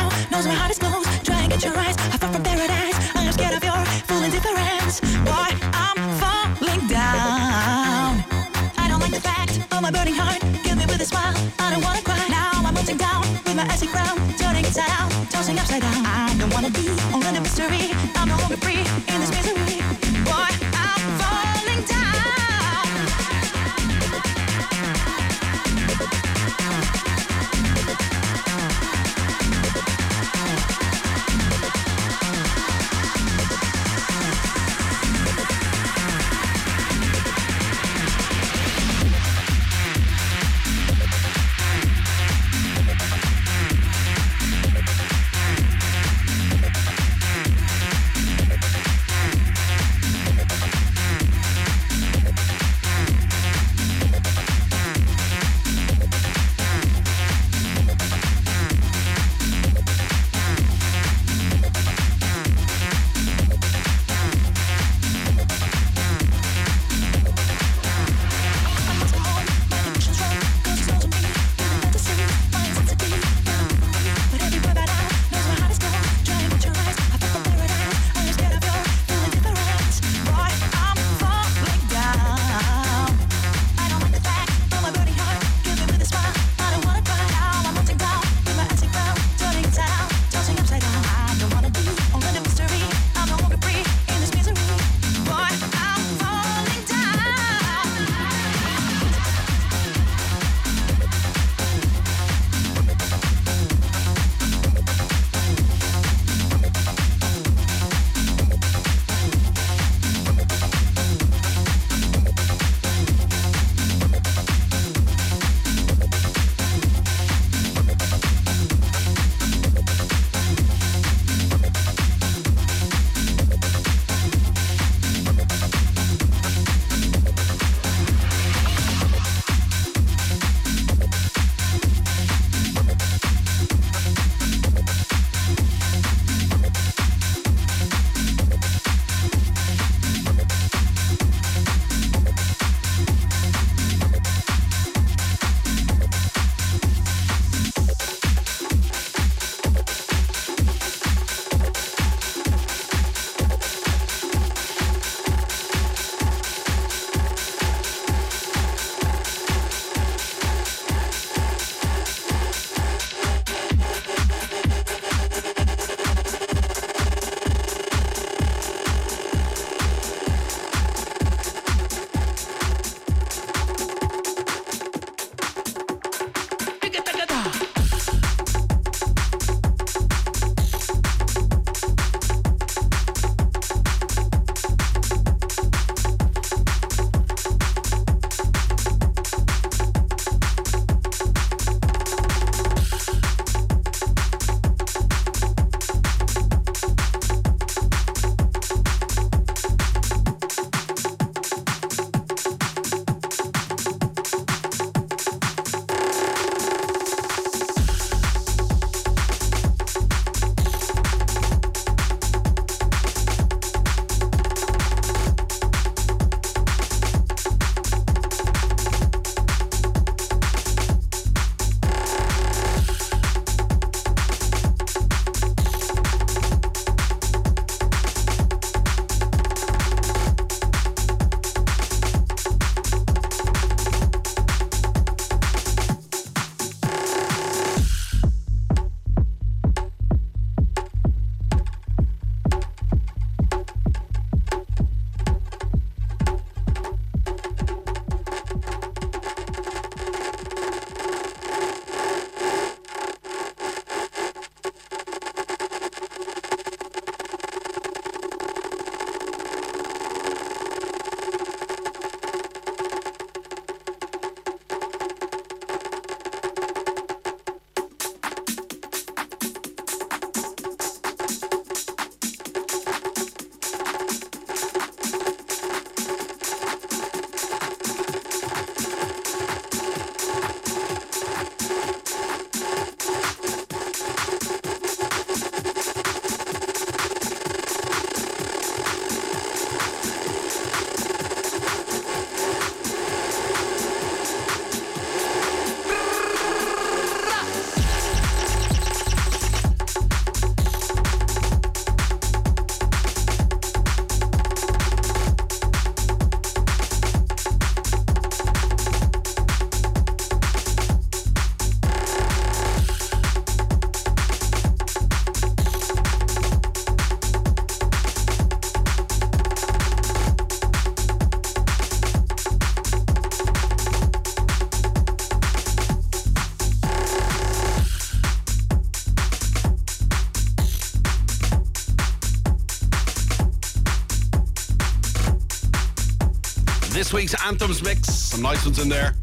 [336.94, 339.14] This week's Anthems mix, some nice ones in there.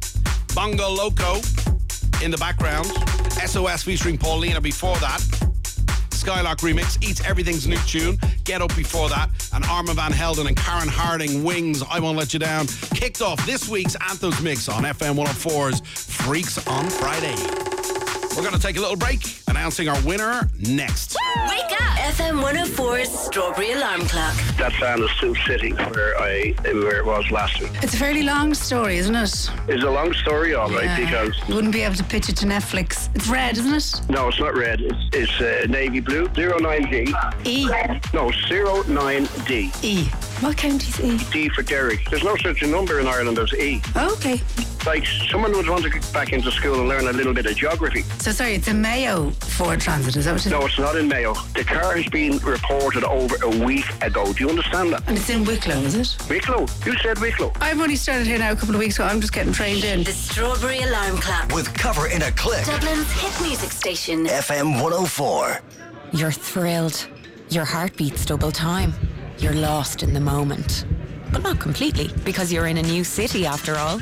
[0.54, 1.36] Bongo Loco
[2.22, 2.86] in the background.
[3.48, 5.22] SOS featuring Paulina before that.
[6.10, 8.20] Skylock remix, Eats Everything's new tune.
[8.44, 9.30] Get Up before that.
[9.54, 12.68] And Armand Van Helden and Karen Harding, Wings, I Won't Let You Down.
[12.94, 17.71] Kicked off this week's Anthems mix on FM 104's Freaks on Friday.
[18.36, 21.18] We're going to take a little break, announcing our winner next.
[21.50, 21.98] Wake up!
[22.12, 24.34] FM 104's Strawberry Alarm Clock.
[24.58, 27.72] That sound is Sioux City, where I where it was last week.
[27.84, 29.50] It's a fairly long story, isn't it?
[29.68, 31.00] It's a long story, all right, Yeah.
[31.00, 33.10] because You wouldn't be able to pitch it to Netflix.
[33.16, 34.10] It's red, isn't it?
[34.10, 34.80] no, it's not red.
[34.82, 36.28] It's, it's uh, navy blue.
[36.30, 37.10] 09D.
[37.46, 37.66] E.
[38.14, 39.84] No, 09D.
[39.84, 40.10] E.
[40.42, 41.20] What county's E?
[41.32, 42.00] D for Derry.
[42.10, 43.80] There's no such a number in Ireland as E.
[43.96, 44.42] Okay.
[44.88, 47.56] Like someone would want to get back into school and learn a little bit of
[47.56, 48.02] geography.
[48.18, 50.52] So sorry, it's a Mayo Ford Transit, is that what it is?
[50.52, 51.36] No, it's not in Mayo.
[51.54, 54.34] The car has been reported over a week ago.
[54.34, 55.08] Do you understand that?
[55.08, 56.18] And it's in Wicklow, is it?
[56.28, 56.66] Wicklow.
[56.88, 57.54] You said Wicklow.
[57.62, 59.04] I've only started here now a couple of weeks ago.
[59.06, 60.04] I'm just getting trained in.
[60.04, 61.54] The Strawberry Alarm Clock.
[61.54, 62.66] With cover in a click.
[62.66, 64.26] Dublin's hit music station.
[64.26, 65.60] FM 104.
[66.14, 67.08] You're thrilled.
[67.50, 68.94] Your heart beats double time.
[69.42, 70.86] You're lost in the moment.
[71.34, 73.98] But not completely, because you're in a new city after all.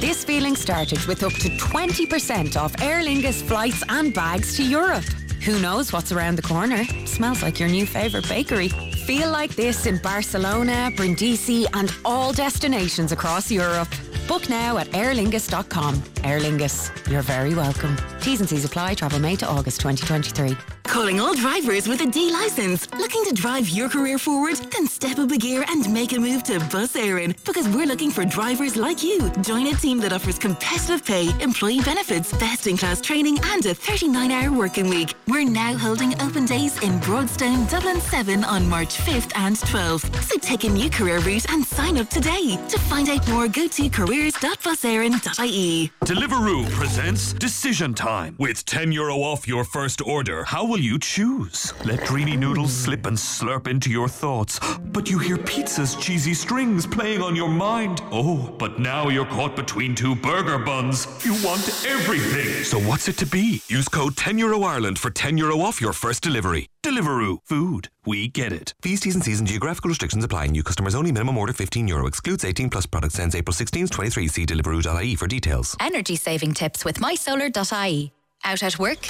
[0.00, 5.02] This feeling started with up to 20% off Aer Lingus flights and bags to Europe.
[5.44, 6.84] Who knows what's around the corner?
[7.06, 8.68] Smells like your new favourite bakery.
[8.68, 13.88] Feel like this in Barcelona, Brindisi, and all destinations across Europe.
[14.28, 16.00] Book now at aerlingus.com.
[16.22, 17.96] Aer Lingus, you're very welcome.
[18.20, 18.94] T's and C's apply.
[18.94, 20.77] Travel May to August 2023.
[20.88, 22.90] Calling all drivers with a D license.
[22.94, 24.56] Looking to drive your career forward?
[24.72, 28.10] Then step up a gear and make a move to Bus Éireann because we're looking
[28.10, 29.28] for drivers like you.
[29.42, 33.74] Join a team that offers competitive pay, employee benefits, best in class training, and a
[33.74, 35.14] 39 hour working week.
[35.26, 40.22] We're now holding open days in Broadstone, Dublin 7 on March 5th and 12th.
[40.22, 42.58] So take a new career route and sign up today.
[42.70, 45.92] To find out more, go to careers.buseireann.ie.
[46.04, 48.34] Deliveroo presents Decision Time.
[48.38, 51.72] With 10 euro off your first order, how will you choose?
[51.84, 54.60] Let dreamy noodles slip and slurp into your thoughts.
[54.92, 58.02] But you hear pizza's cheesy strings playing on your mind.
[58.10, 61.06] Oh, but now you're caught between two burger buns.
[61.24, 62.64] You want everything.
[62.64, 63.62] So what's it to be?
[63.68, 66.68] Use code 10 euro Ireland for 10 euro off your first delivery.
[66.82, 67.38] Deliveroo.
[67.44, 67.88] Food.
[68.06, 68.74] We get it.
[68.82, 70.46] Fees, T's and C's and geographical restrictions apply.
[70.46, 71.12] New customers only.
[71.12, 72.06] Minimum order 15 euro.
[72.06, 73.18] Excludes 18 plus products.
[73.18, 74.28] Ends April 16th, 23.
[74.28, 75.76] See deliveroo.ie for details.
[75.80, 78.12] Energy saving tips with mysolar.ie.
[78.44, 79.08] Out at work?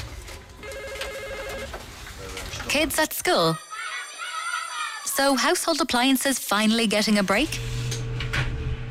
[2.69, 3.57] Kids at school?
[5.07, 7.49] So, household appliances finally getting a break?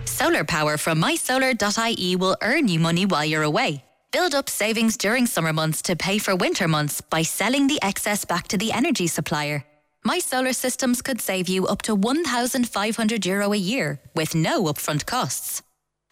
[0.06, 3.84] Solar power from mysolar.ie will earn you money while you're away.
[4.12, 8.26] Build up savings during summer months to pay for winter months by selling the excess
[8.26, 9.64] back to the energy supplier.
[10.04, 15.06] My solar systems could save you up to 1,500 euro a year with no upfront
[15.06, 15.62] costs.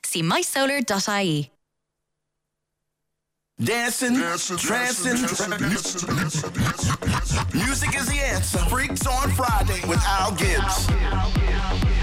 [0.03, 1.49] See mysolar.ie.
[3.63, 5.21] Dancing, trancing.
[7.53, 8.57] Music is the answer.
[8.69, 10.87] Freaks on Friday with Al Gibbs.
[10.87, 11.94] Turn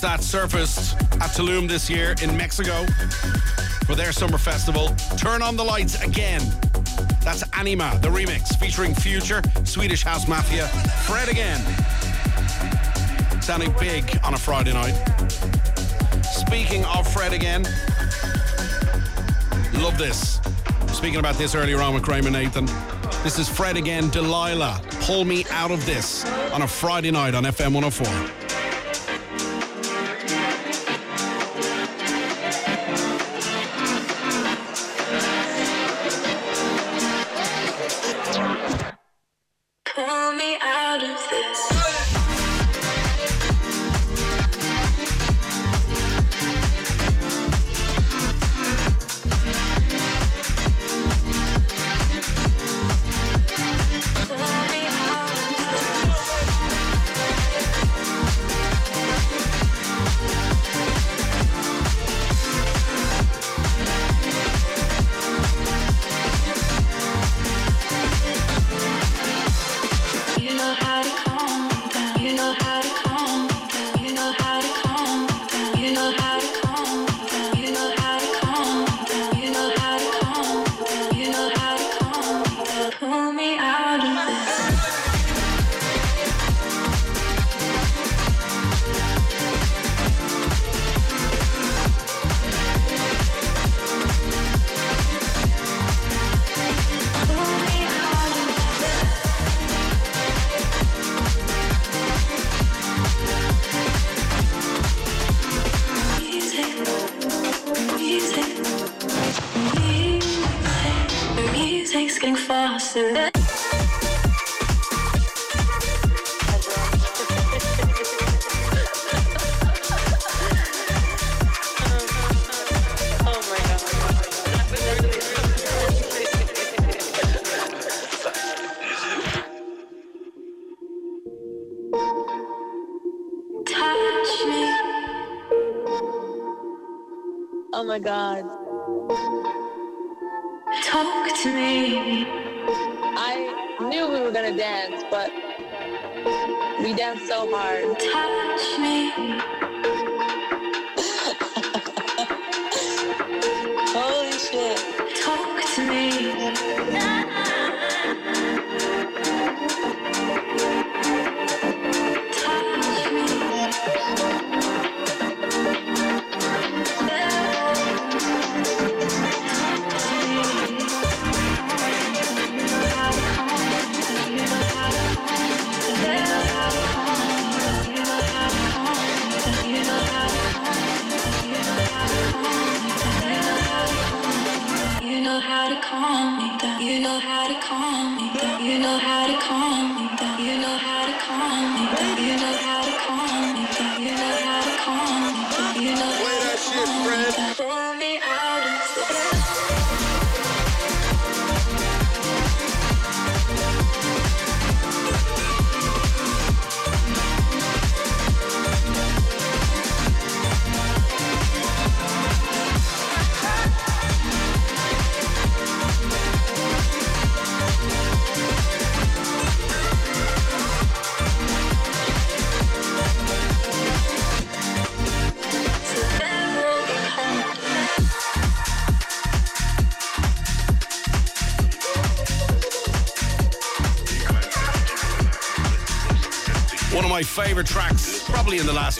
[0.00, 2.84] that surfaced at Tulum this year in Mexico
[3.86, 4.94] for their summer festival.
[5.16, 6.40] Turn on the lights again.
[7.22, 10.68] That's Anyma, the remix featuring Future, Swedish House Mafia,
[11.06, 11.60] Fred again.
[13.40, 14.94] Sounding big on a Friday night.
[16.22, 17.64] Speaking of Fred again,
[19.74, 20.40] love this.
[20.92, 22.66] Speaking about this earlier on with Kramer Nathan.
[23.24, 24.80] This is Fred again, Delilah.
[25.00, 28.37] Pull me out of this on a Friday night on FM 104.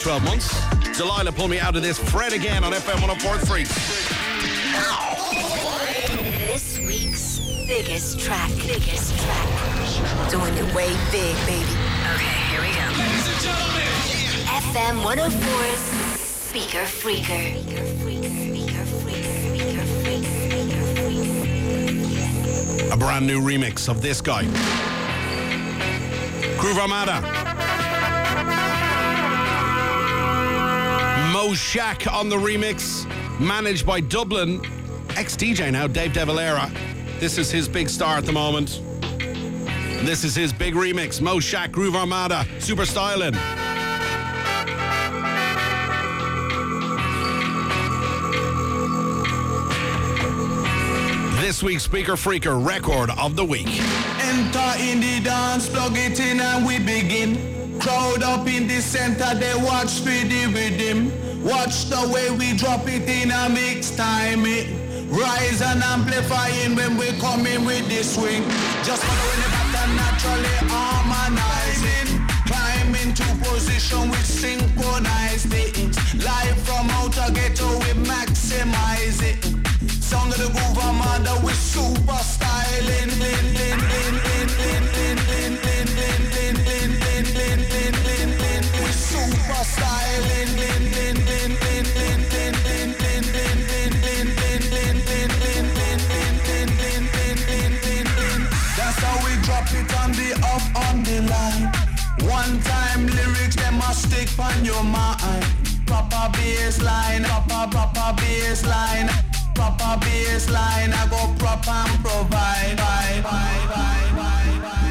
[0.09, 0.97] 12 months.
[0.97, 1.99] Delilah, pull me out of this.
[1.99, 3.63] Fred again on FM 1043.
[6.47, 7.37] This week's
[7.67, 8.49] biggest track.
[8.65, 10.31] Biggest track.
[10.31, 11.61] Doing it way big, baby.
[12.15, 12.89] Okay, here we go.
[12.97, 13.85] Ladies and gentlemen.
[14.73, 15.83] FM 104's
[16.19, 17.45] Speaker Freaker.
[22.91, 24.45] A brand new remix of this guy.
[26.57, 27.38] Groove Armada.
[31.55, 33.07] Shack on the remix,
[33.39, 34.61] managed by Dublin,
[35.15, 36.71] ex DJ now, Dave DeValera.
[37.19, 38.81] This is his big star at the moment.
[40.05, 43.33] This is his big remix, Mo Shack, Groove Armada, Super Styling.
[51.41, 53.67] This week's Speaker Freaker record of the week.
[54.21, 57.79] Enter in the dance, plug it in and we begin.
[57.79, 61.28] Crowd up in the center, they watch for the rhythm.
[61.43, 64.43] Watch the way we drop it in a mix time.
[64.45, 64.67] It
[65.07, 68.43] rise and amplifying when we come in with the swing.
[68.83, 72.27] Just following the pattern naturally harmonizing.
[72.45, 75.95] Climb into position with synchronized it.
[76.19, 79.39] Live from outer ghetto, we maximize it.
[80.03, 82.59] Sound of the groove armada with super styling.
[82.85, 84.88] Lin, lin, lin, lin, lin, lin, lin,
[103.99, 105.45] stick on your mind.
[105.85, 109.09] Proper bass line, proper, proper bass line.
[109.55, 112.77] Proper bass line, I go prop and provide.
[112.77, 114.89] Bye, bye, bye, bye, bye,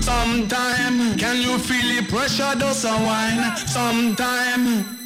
[0.00, 3.56] Sometime, can you feel the pressure does a wine?
[3.56, 5.03] Sometime,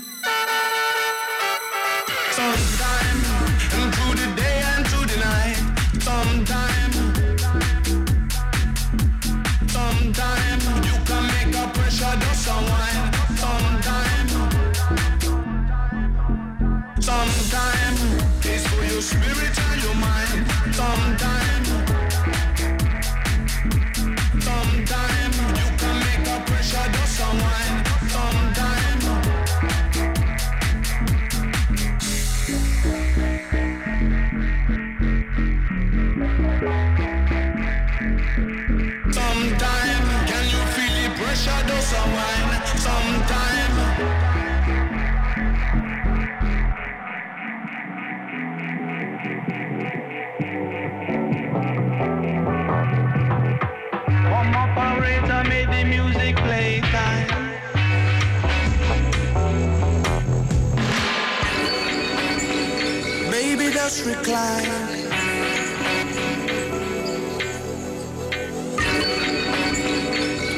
[63.88, 64.68] just recline.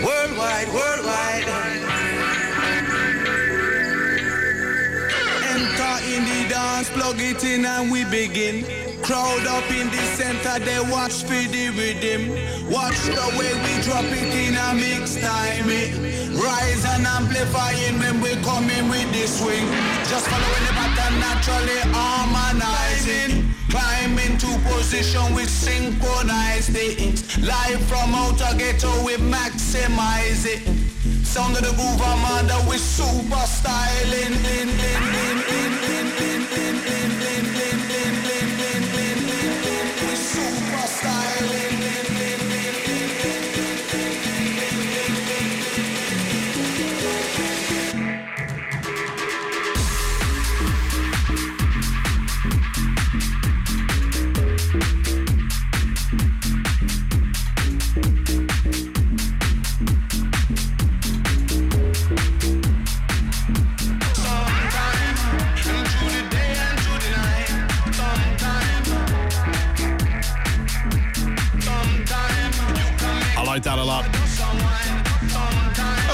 [0.05, 1.47] Worldwide, worldwide.
[5.47, 8.80] Enter in the dance, plug it in and we begin.
[9.11, 12.31] Crowd up in the center, they watch for the rhythm.
[12.71, 15.67] Watch the way we drop it in a mix time.
[15.67, 15.91] eh.
[16.31, 19.67] Rise and amplifying when we come in with the swing.
[20.07, 23.51] Just following the pattern naturally harmonizing.
[23.69, 27.19] Climb into position with synchronized it.
[27.43, 30.63] Live from outer ghetto we maximize it.
[31.27, 34.39] Sound of the groove armada with super styling.
[34.39, 37.60] Lin, lin, lin, lin, lin, lin, lin, lin, lin, lin,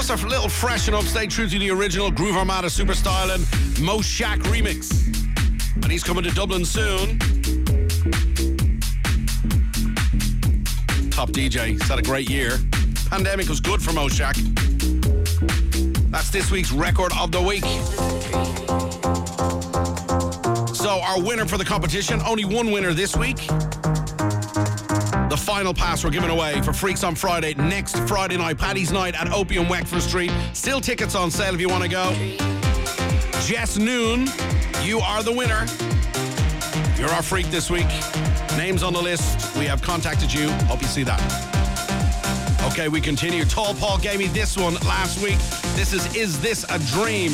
[0.09, 3.41] A little freshen up, stay true to the original Groove Armada Super Styling
[3.81, 4.89] Mo Shack remix.
[5.75, 7.19] And he's coming to Dublin soon.
[11.11, 11.67] Top DJ.
[11.67, 12.57] He's had a great year.
[13.09, 14.37] Pandemic was good for Mo Shack.
[16.09, 17.65] That's this week's record of the week.
[20.73, 23.39] So, our winner for the competition, only one winner this week.
[25.57, 29.31] Final pass we're giving away for Freaks on Friday, next Friday night, Paddy's night at
[29.31, 30.31] Opium Wexford Street.
[30.53, 32.13] Still tickets on sale if you want to go.
[33.41, 34.27] Jess Noon,
[34.83, 35.65] you are the winner.
[36.95, 37.87] You're our freak this week.
[38.55, 39.57] Names on the list.
[39.57, 40.47] We have contacted you.
[40.67, 41.19] Hope you see that.
[42.71, 43.43] Okay, we continue.
[43.43, 45.39] Tall Paul gave me this one last week.
[45.75, 47.31] This is Is This a Dream?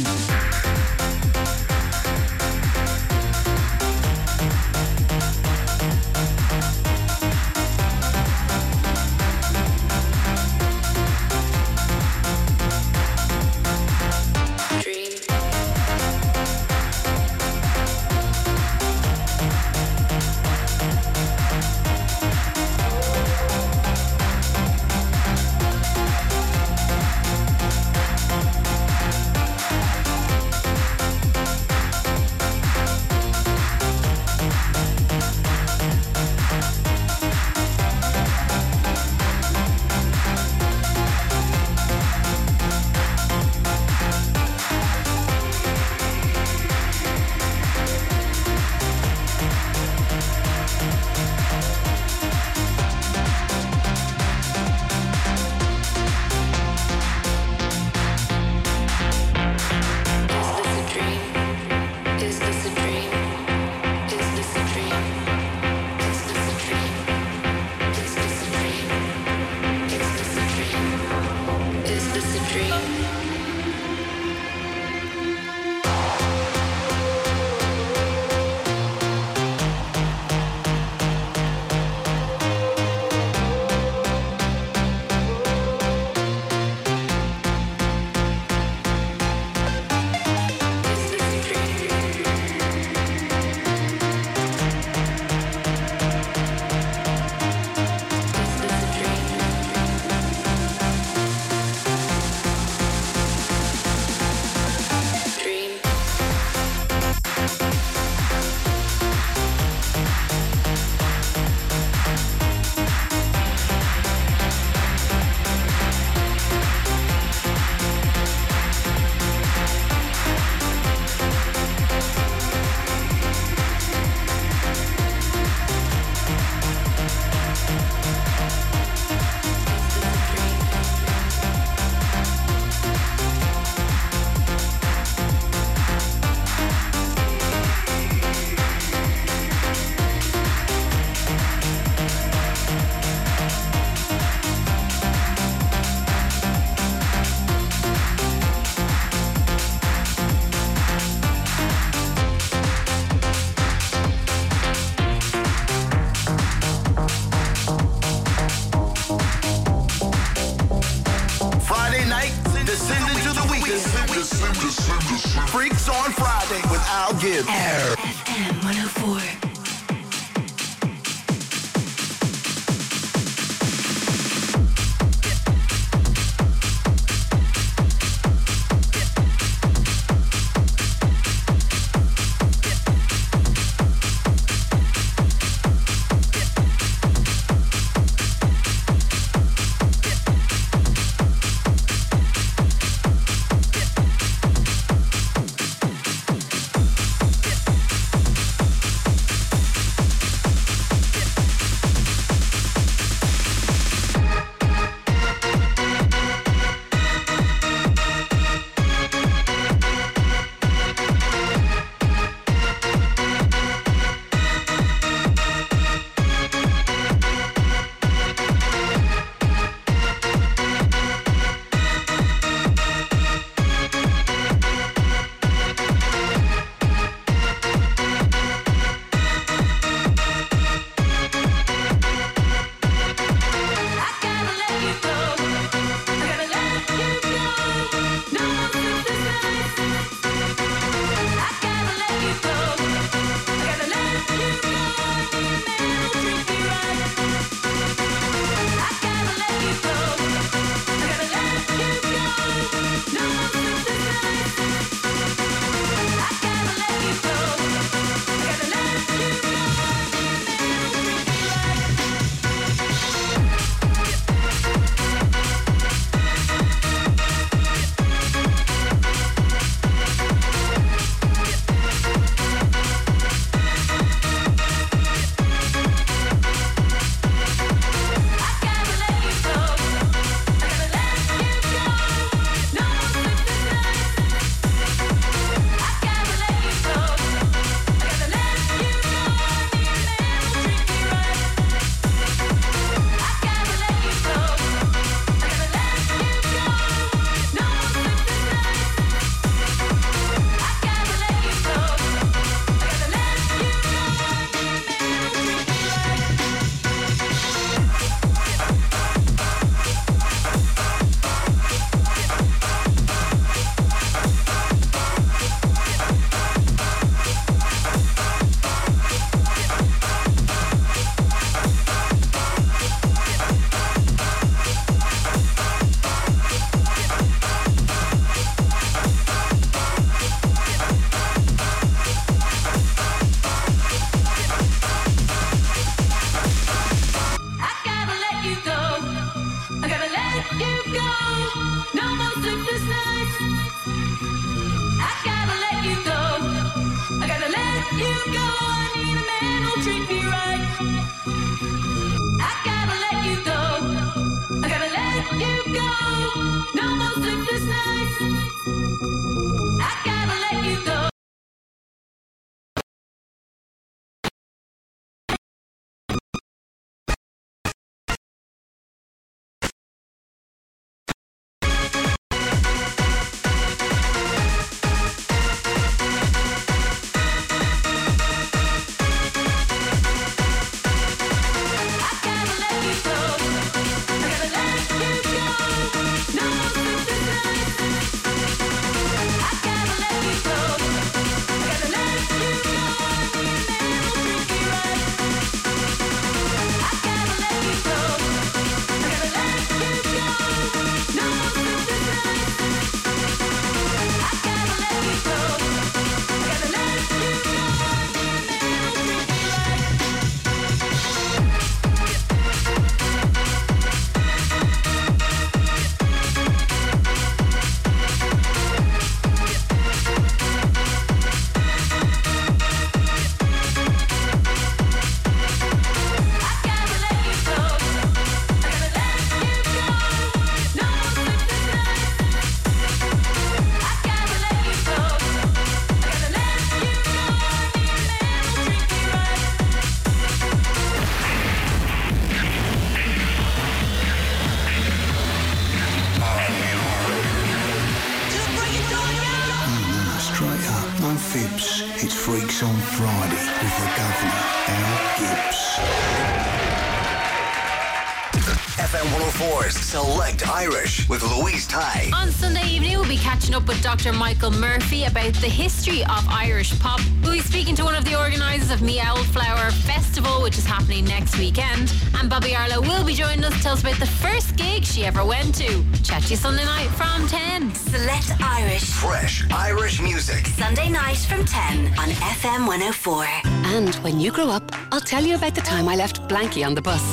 [463.54, 464.14] Catching up with Dr.
[464.14, 467.00] Michael Murphy about the history of Irish pop.
[467.22, 471.06] We'll be speaking to one of the organisers of Meow Flower Festival, which is happening
[471.06, 471.94] next weekend.
[472.16, 475.06] And Bobbi Arlo will be joining us to tell us about the first gig she
[475.06, 475.86] ever went to.
[476.02, 477.76] Chat to you Sunday night from 10.
[477.76, 478.90] Select Irish.
[478.90, 480.48] Fresh Irish music.
[480.48, 483.26] Sunday night from 10 on FM 104.
[483.46, 486.74] And when you grow up, I'll tell you about the time I left Blanky on
[486.74, 487.04] the bus,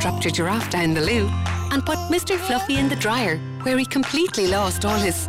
[0.00, 1.28] dropped your giraffe down the loo,
[1.72, 2.36] and put Mr.
[2.36, 5.28] Fluffy in the dryer, where he completely lost all his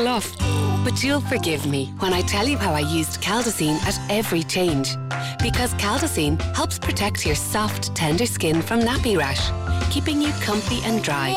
[0.00, 0.34] fluff.
[0.82, 4.96] But you'll forgive me when I tell you how I used Caldesene at every change.
[5.42, 9.44] Because Caldesene helps protect your soft, tender skin from nappy rash,
[9.92, 11.30] keeping you comfy and dry.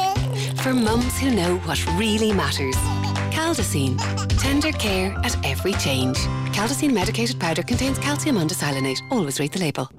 [0.63, 2.77] For mums who know what really matters.
[3.35, 3.97] Caldesene.
[4.39, 6.17] Tender care at every change.
[6.55, 8.99] Caldesene medicated powder contains calcium undecylenate.
[9.11, 9.89] Always read the label.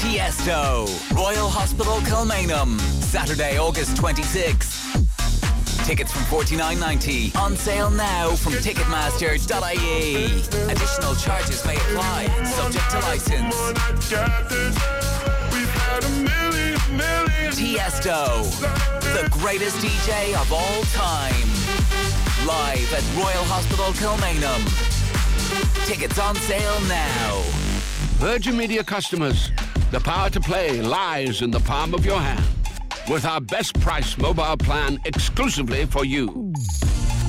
[0.02, 4.82] Tiesto, Royal Hospital Kilmainham, Saturday, August 26th.
[5.86, 10.26] Tickets from 49.90 on sale now from Ticketmaster.ie.
[10.69, 13.56] Additional charges may apply, subject to license.
[17.52, 18.44] Tiesto,
[19.14, 21.48] the greatest DJ of all time.
[22.45, 24.66] Live at Royal Hospital Kilmainham.
[25.86, 27.41] Tickets on sale now.
[28.18, 29.52] Virgin Media customers,
[29.91, 32.44] the power to play lies in the palm of your hand
[33.10, 36.53] with our best price mobile plan exclusively for you.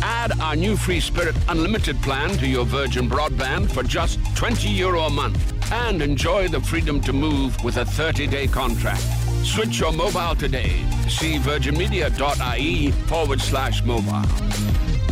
[0.03, 5.03] Add our new free Spirit Unlimited plan to your Virgin broadband for just 20 euro
[5.03, 9.07] a month and enjoy the freedom to move with a 30-day contract.
[9.45, 10.85] Switch your mobile today.
[11.09, 14.23] See virginmedia.ie forward slash mobile.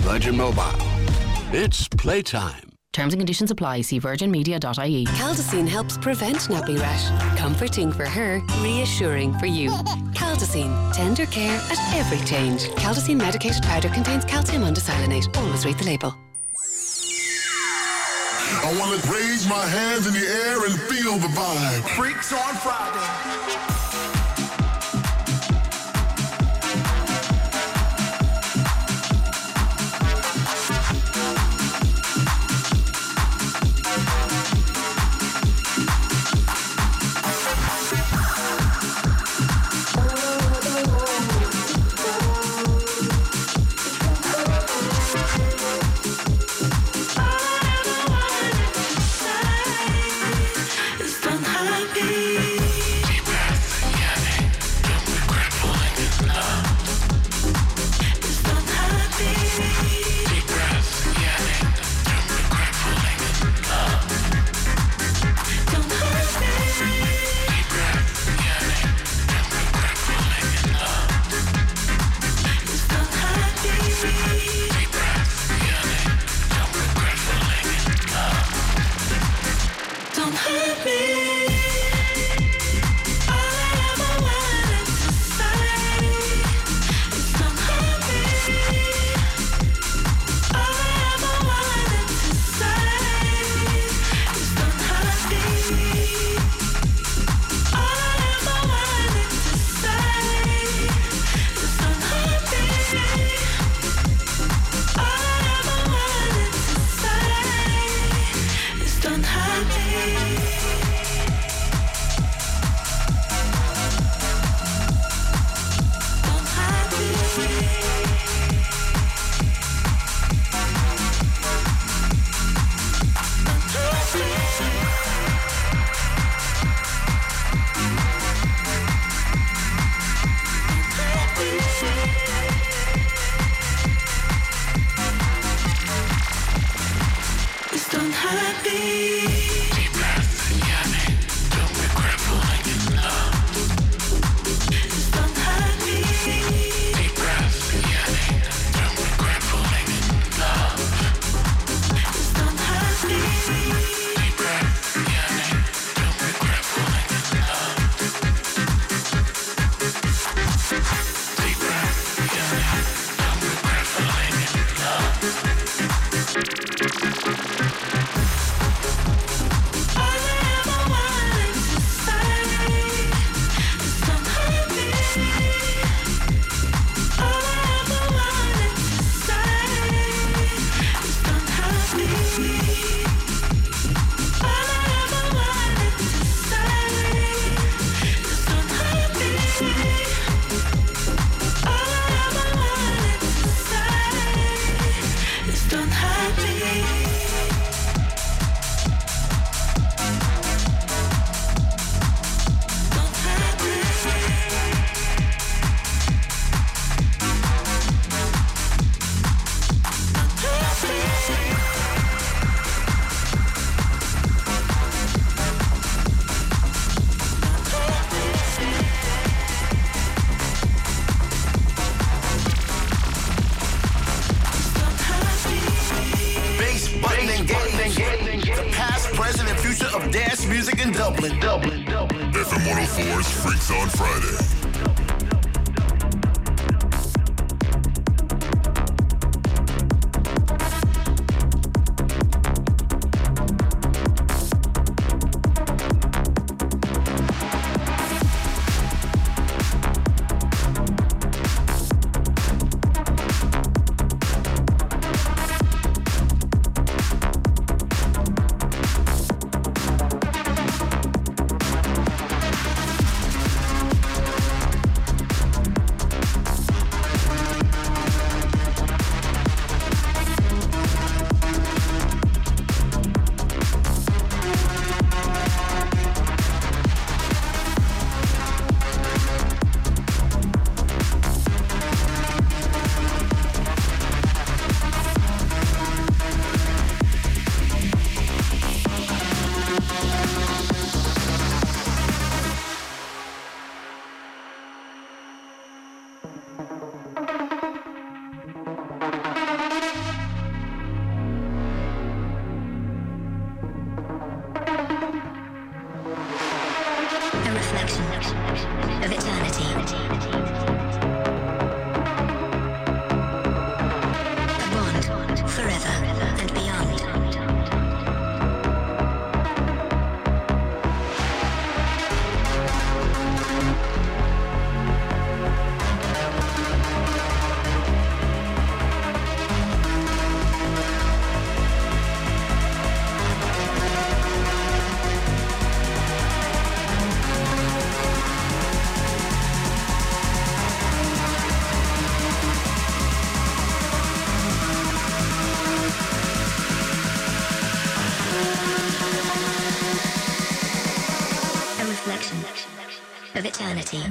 [0.01, 0.79] Virgin Mobile.
[1.53, 2.71] It's playtime.
[2.93, 3.83] Terms and conditions apply.
[3.83, 5.05] See virginmedia.ie.
[5.07, 7.39] Caldesene helps prevent nappy rash.
[7.39, 9.71] Comforting for her, reassuring for you.
[10.15, 12.69] Caldesene, tender care at every change.
[12.71, 15.37] Caldesene medicated powder contains calcium undecylenate.
[15.37, 16.15] Always read the label.
[18.63, 21.83] I want to raise my hands in the air and feel the vibe.
[21.97, 24.20] Freaks on Friday.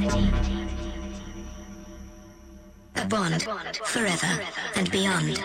[0.01, 0.05] A
[3.09, 3.43] bond
[3.85, 4.41] forever
[4.75, 5.43] and beyond.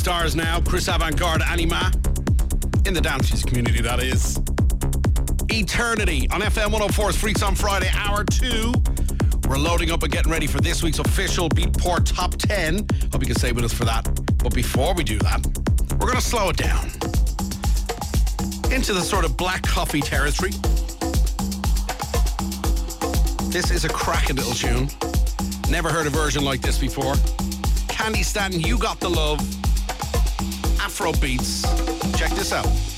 [0.00, 0.62] Stars now.
[0.62, 1.94] Chris Avantgarde, Anyma.
[2.88, 4.38] In the dance music community, that is.
[5.50, 8.72] Eternity on FM 104's Freaks on Friday, hour two.
[9.46, 12.86] We're loading up and getting ready for this week's official Beatport Top 10.
[13.12, 14.08] Hope you can stay with us for that.
[14.38, 15.44] But before we do that,
[15.92, 16.86] we're going to slow it down
[18.72, 20.52] into the sort of black coffee territory.
[23.50, 24.88] This is a cracking little tune.
[25.68, 27.14] Never heard a version like this before.
[27.92, 29.59] Candi Staton, You Got the Love.
[31.00, 31.62] Afro Beats.
[32.18, 32.89] Check this out.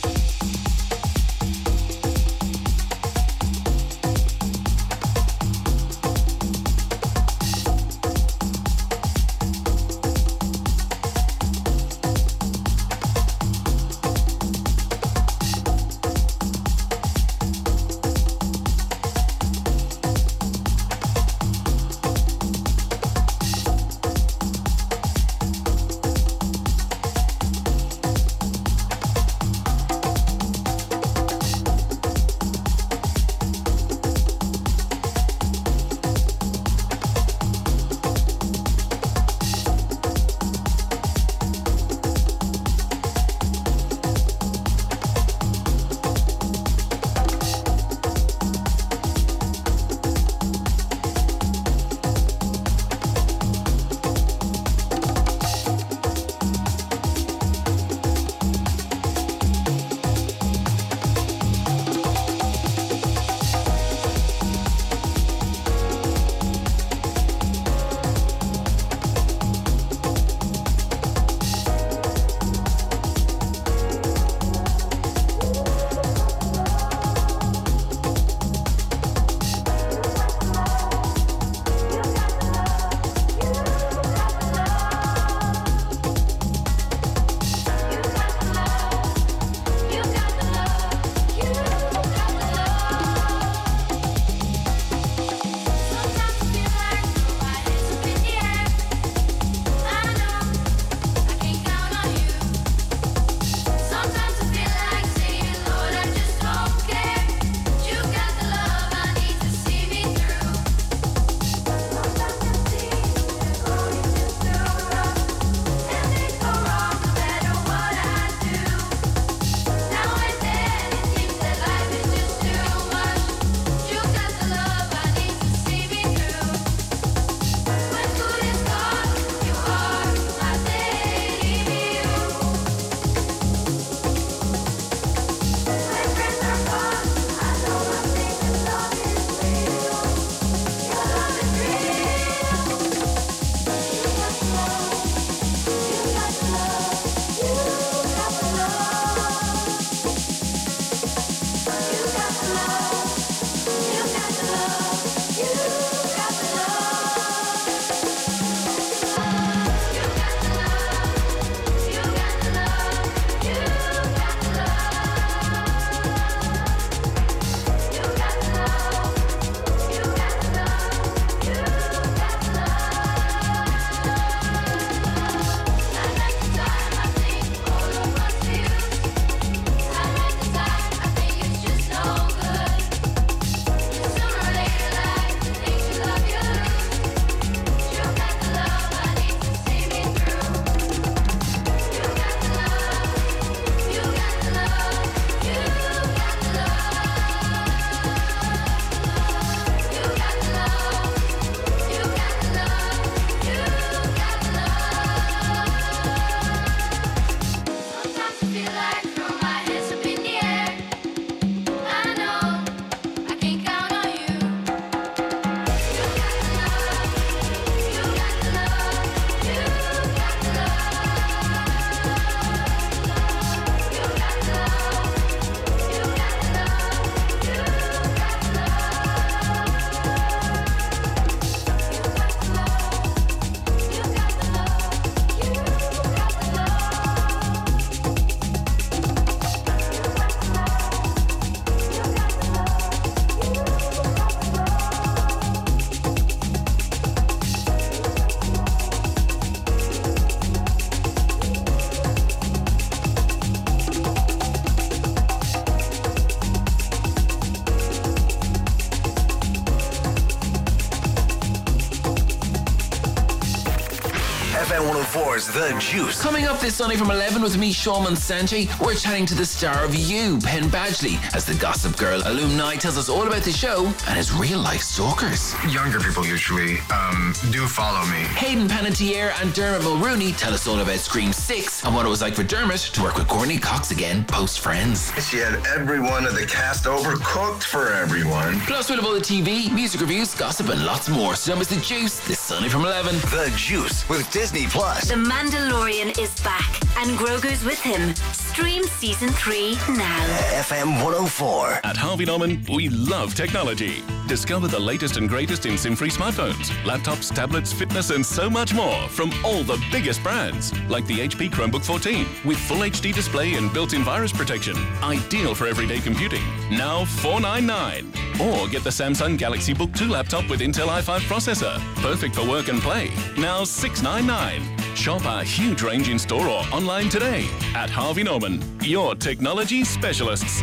[265.93, 266.23] Juice.
[266.23, 269.85] Coming up this Sunday from 11 with me, Shawman Sanchi, we're chatting to the star
[269.85, 273.85] of You, Penn Badgley, as the Gossip Girl alumni tells us all about the show
[274.09, 275.53] and his real life stalkers.
[275.71, 278.23] Younger people usually uh, um, do follow me.
[278.37, 282.23] Hayden Panettiere and Dermot Mulroney tell us all about Scream 6 and what it was
[282.23, 285.13] like for Dermot to work with Courteney Cox again post Friends.
[285.29, 288.61] She had every one of the cast overcooked for everyone.
[288.61, 291.35] Plus, we'll have all the TV, music reviews, gossip, and lots more.
[291.35, 293.17] So don't miss The Juice this Sunday from 11.
[293.17, 295.09] The Juice with Disney Plus.
[295.09, 298.15] The Mandalorian is back, and Grogu's with him.
[298.33, 300.27] Stream season three now.
[300.61, 301.81] FM 104.
[301.85, 304.03] At Harvey Norman, we love technology.
[304.29, 309.09] Discover the latest and greatest in SIM-free smartphones, laptops, tablets, fitness, and so much more
[309.09, 313.73] from all the biggest brands, like the HP Chromebook 14 with full HD display and
[313.73, 316.43] built-in virus protection, ideal for everyday computing.
[316.71, 318.13] Now 499.
[318.41, 322.69] Or get the Samsung Galaxy Book 2 laptop with Intel i5 processor, perfect for work
[322.69, 323.11] and play.
[323.37, 324.97] Now 699.
[324.97, 330.63] Shop our huge range in store or online today at Harvey Norman, your technology specialists.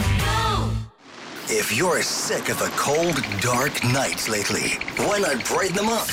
[1.52, 6.08] If you're sick of the cold, dark nights lately, why not brighten them up?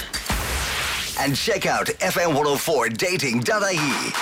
[1.20, 4.12] And check out FM104dating.ie.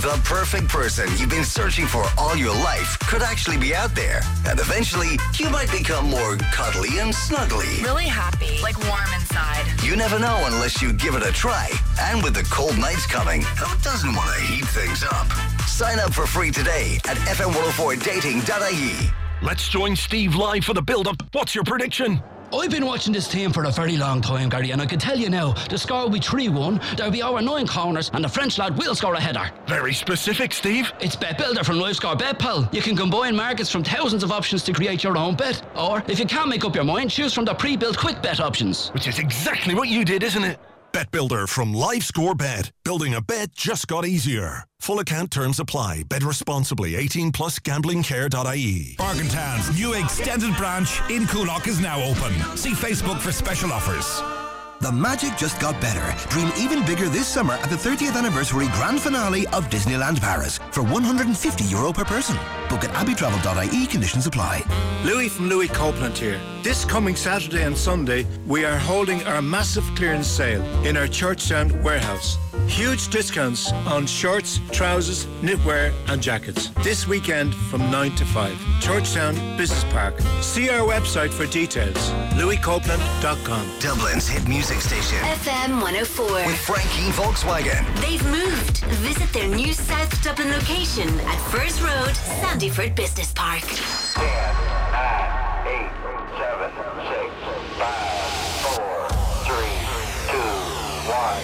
[0.00, 4.22] The perfect person you've been searching for all your life could actually be out there.
[4.46, 7.84] And eventually, you might become more cuddly and snuggly.
[7.84, 9.66] Really happy, like warm inside.
[9.82, 11.68] You never know unless you give it a try.
[12.00, 15.30] And with the cold nights coming, who doesn't want to heat things up?
[15.68, 19.12] Sign up for free today at FM104dating.ie.
[19.44, 21.16] Let's join Steve live for the build-up.
[21.32, 22.22] What's your prediction?
[22.50, 25.18] I've been watching this team for a very long time, Gary, and I can tell
[25.18, 26.80] you now, the score will be 3 1.
[26.96, 29.50] There'll be over nine corners, and the French lad will score a header.
[29.66, 30.90] Very specific, Steve.
[30.98, 32.66] It's Bet Builder from LiveScore Bet, pal.
[32.72, 35.62] You can combine markets from thousands of options to create your own bet.
[35.76, 38.40] Or, if you can't make up your mind, choose from the pre built quick bet
[38.40, 38.88] options.
[38.94, 40.58] Which is exactly what you did, isn't it?
[40.94, 42.70] Bet Builder from LiveScore Bet.
[42.84, 44.62] Building a bet just got easier.
[44.78, 46.04] Full account terms apply.
[46.04, 46.94] Bet responsibly.
[46.94, 48.94] 18 plus gamblingcare.ie.
[48.96, 52.32] Bargaintown's new extended branch in Coolock is now open.
[52.56, 54.43] See Facebook for special offers.
[54.80, 56.14] The magic just got better.
[56.28, 60.82] Dream even bigger this summer at the 30th anniversary grand finale of Disneyland Paris for
[60.82, 62.36] 150 euro per person.
[62.68, 63.86] Book at abbeytravel.ie.
[63.86, 64.62] Conditions apply.
[65.04, 66.40] Louis from Louis Copeland here.
[66.62, 71.82] This coming Saturday and Sunday, we are holding our massive clearance sale in our Churchtown
[71.82, 72.36] warehouse.
[72.66, 76.68] Huge discounts on shorts, trousers, knitwear, and jackets.
[76.82, 78.52] This weekend from 9 to 5.
[78.80, 80.18] Churchtown Business Park.
[80.40, 81.96] See our website for details.
[82.34, 83.68] louiscopeland.com.
[83.80, 85.18] Dublin's hit music station.
[85.18, 86.32] FM 104.
[86.32, 87.84] With Frank Keane Volkswagen.
[88.00, 88.78] They've moved.
[89.04, 93.60] Visit their new South Dublin location at First Road, Sandyford Business Park.
[93.60, 93.68] 5
[98.74, 99.08] 4
[99.44, 99.56] 3
[100.30, 100.38] 2
[101.10, 101.42] 1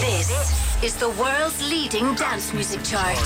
[0.00, 3.18] This is the world's leading dance music chart.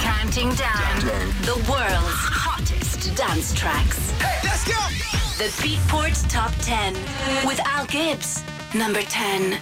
[0.00, 1.00] Counting down
[1.42, 4.10] the world's hottest dance tracks.
[4.20, 5.25] Hey, let's go!
[5.36, 6.94] The Beatport Top 10
[7.46, 8.42] with Al Gibbs,
[8.74, 9.60] number 10.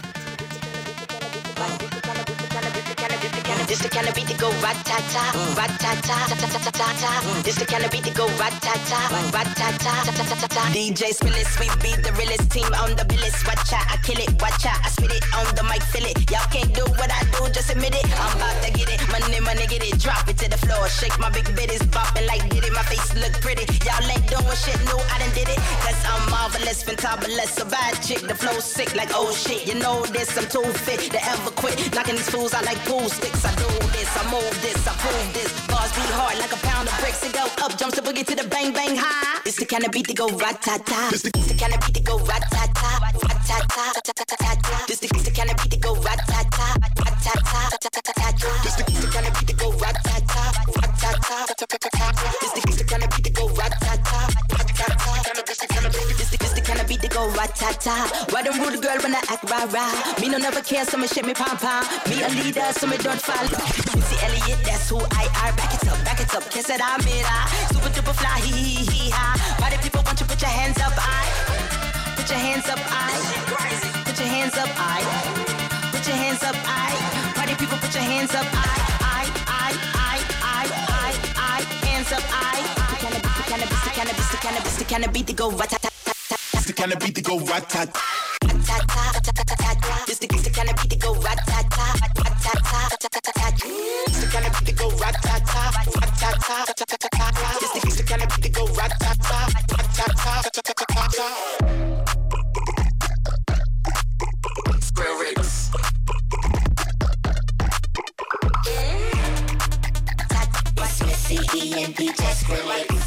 [3.64, 3.68] Mm.
[3.68, 5.24] This the kind of beat that go rat-ta-ta,
[5.56, 7.42] rat-ta-ta, ta-ta-ta-ta-ta.
[7.44, 9.00] This the kind of beat that go rat-ta-ta,
[9.32, 10.62] rat-ta-ta, ta-ta-ta-ta.
[10.72, 13.44] DJ Spillis, we be the realest team on the billis.
[13.46, 16.16] Watch out, I kill it, watch out, I spit it on the mic, feel it.
[16.30, 18.04] Y'all can't do what I do, just admit it.
[18.20, 20.88] I'm about to get it, money, money, get it, drop it to the floor.
[20.88, 22.72] Shake my big bitties, bopping like did it.
[22.72, 23.64] My face look pretty.
[23.84, 25.60] Y'all ain't doing shit new, I done did it.
[25.84, 28.20] Cause I'm marvelous, fantabulous, a bad chick.
[28.28, 29.66] The flow sick like oh shit.
[29.66, 31.76] You know this, I'm too fit to ever quit.
[31.94, 33.44] Knocking these fools out like pool sticks.
[33.44, 35.50] I do this, I move this, I prove this.
[35.66, 37.22] Bars beat hard like a pound of bricks.
[37.24, 39.40] It go up, jumps the boogie to the bang bang high.
[39.46, 41.10] It's the kind of beat that go rat ta ta.
[41.12, 44.24] It's the kind of beat that go rat ta ta, rat ta ta, ta ta
[44.24, 44.84] ta ta.
[44.88, 46.66] This the kind of beat that go rat ta ta,
[47.04, 48.50] rat ta ta, ta ta ta ta.
[48.64, 50.44] This the kind of beat that go rat ta ta,
[50.80, 52.06] rat ta ta, ta ta ta ta.
[52.40, 53.33] This the the kind of beat that
[55.54, 57.94] This the kind of beat this the kind of beat that go rat ta ta.
[58.34, 59.94] Why them rude girl when I act rah rah?
[60.18, 61.86] Me no never care, so me shake me pom pom.
[62.10, 63.54] Me a leader, so me don't follow.
[63.94, 65.54] Missy Elliott, that's who I are.
[65.54, 66.42] Back it up, back it up.
[66.50, 67.22] Say that I'm it.
[67.30, 67.46] ah.
[67.70, 69.38] Super duper fly, hee hee hee ha.
[69.62, 71.22] Why the people want you put your hands up, I.
[72.18, 73.14] Put your hands up, I.
[74.10, 75.06] Put your hands up, I.
[75.94, 76.90] Put your hands up, I.
[77.46, 78.74] The people put your hands up, I.
[79.06, 79.70] I, I,
[80.02, 80.64] I, I,
[80.98, 81.86] I, I.
[81.86, 82.73] Hands up, I
[84.44, 84.58] kind
[85.04, 85.82] of beat, the kind go rat tat.
[86.66, 87.88] The cannabis of go rat tat.
[90.06, 93.54] This the cannabis, the beat go rat tat tat tat tat tat tat.
[93.62, 95.46] This the cannabis, the beat go rat tat
[97.10, 97.56] tat rat.
[97.60, 101.34] This the kind of beat go rat tat tat rat tat tat tat tat tat.
[104.82, 105.70] Square Riggs.
[111.14, 113.03] C E N D just.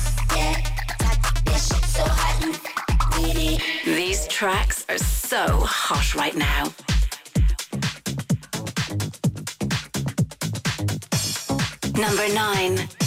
[3.85, 6.73] These tracks are so hot right now.
[11.99, 13.06] Number 9.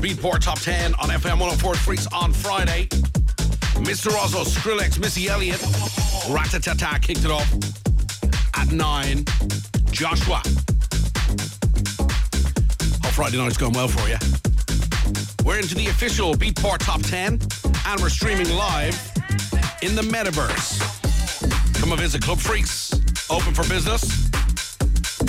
[0.00, 2.86] Beatport Top 10 on FM 104 Freaks on Friday.
[3.84, 4.10] Mr.
[4.10, 5.60] Oizo, Skrillex, Missy Elliott,
[6.30, 7.52] Ratatata kicked it off
[8.54, 9.24] at 9.
[9.90, 10.36] Joshua.
[13.02, 14.16] Hope Friday night's going well for you.
[15.44, 17.38] We're into the official Beatport Top 10
[17.84, 18.94] and we're streaming live
[19.82, 20.80] in the metaverse.
[21.78, 22.94] Come and visit Club Freaks,
[23.28, 24.30] open for business.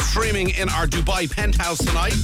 [0.09, 2.15] Streaming in our Dubai penthouse tonight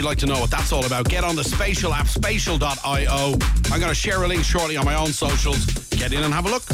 [0.00, 3.36] you'd like to know what that's all about, get on the Spatial app, spatial.io.
[3.70, 5.66] I'm going to share a link shortly on my own socials.
[5.90, 6.69] Get in and have a look.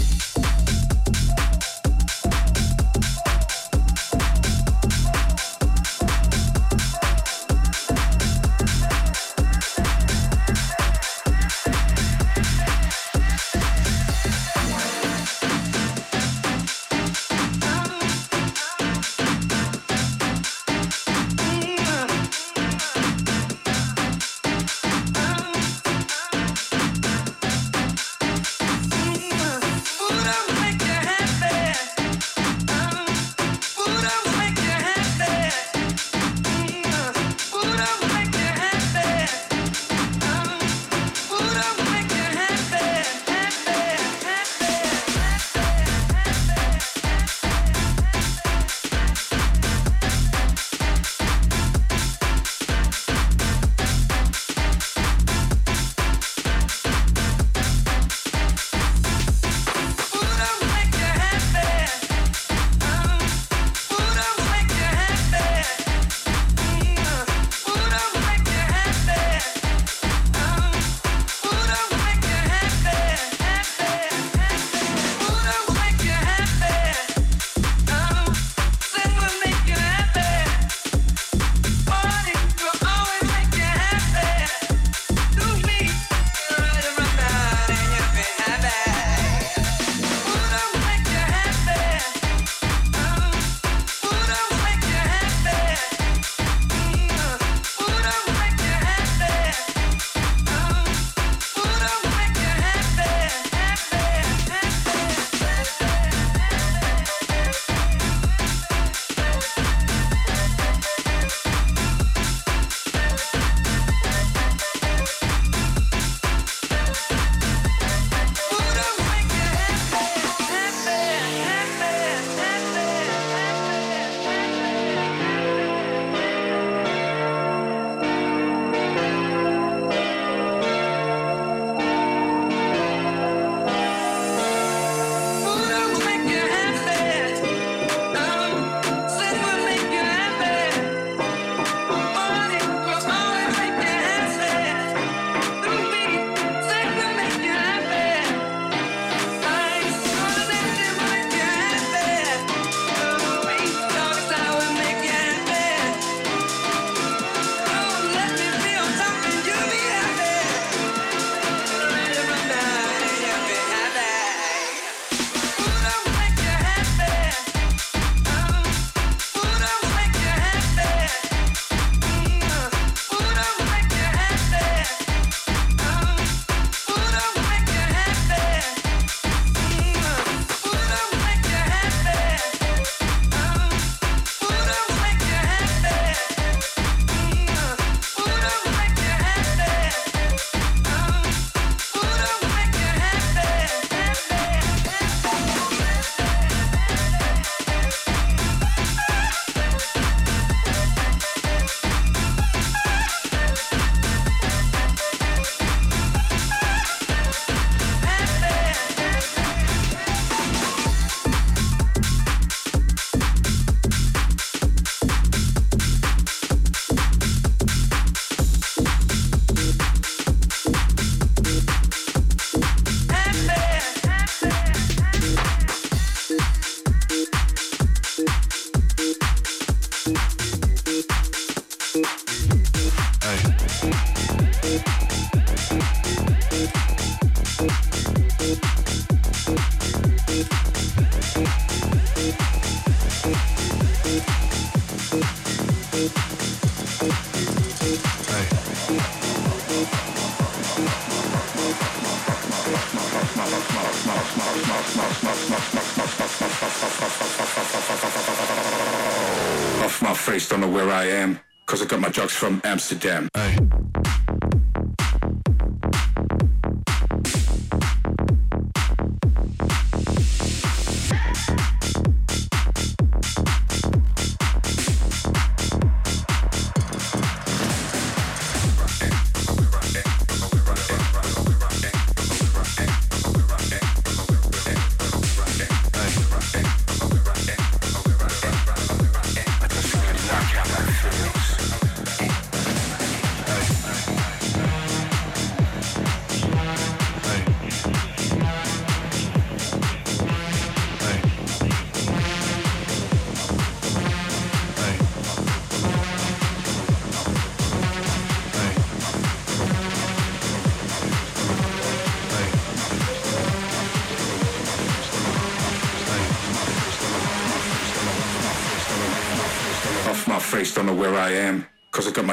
[262.36, 263.28] From Amsterdam.
[263.34, 263.75] Off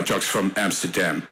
[0.04, 1.28] trucks from Amsterdam.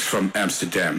[0.00, 0.98] From Amsterdam.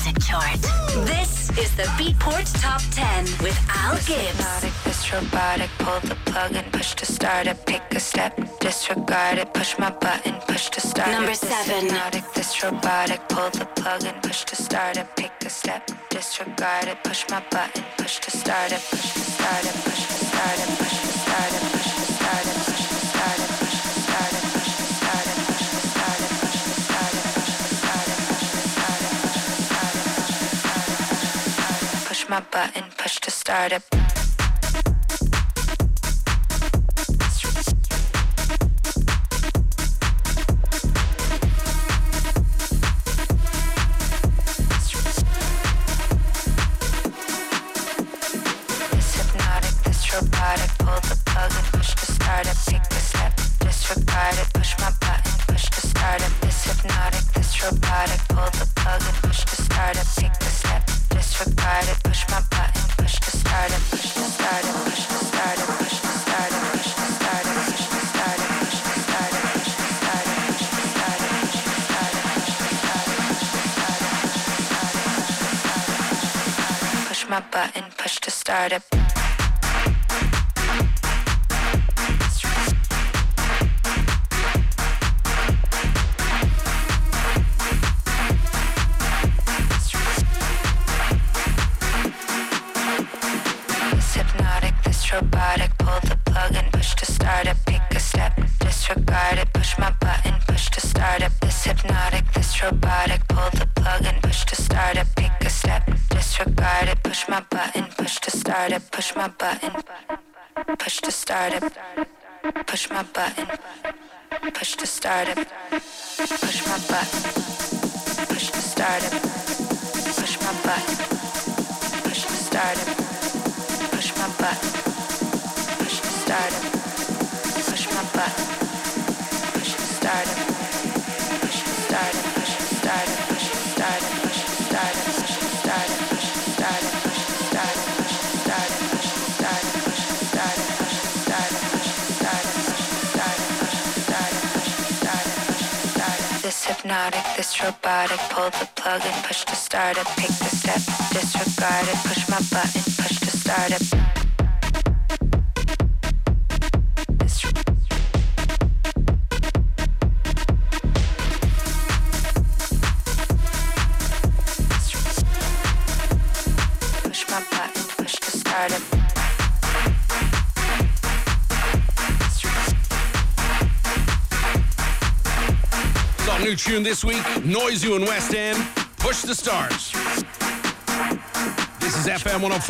[0.00, 0.60] music chart.
[1.06, 4.62] This is the Beatport Top 10 with Al Gibbs.
[4.84, 7.66] This robotic, pull the plug and push to start it.
[7.66, 9.52] Pick a step, disregard it.
[9.52, 11.40] Push my button, push to start Number it.
[11.40, 11.84] This seven.
[11.84, 15.06] Hypnotic, this robotic, pull the plug and push to start it.
[15.16, 16.96] Pick a step, disregard it.
[17.04, 18.80] Push my button, push to start it.
[18.90, 21.79] Push to start it, push to start it, push to start it,
[32.30, 34.29] my button, push to start it.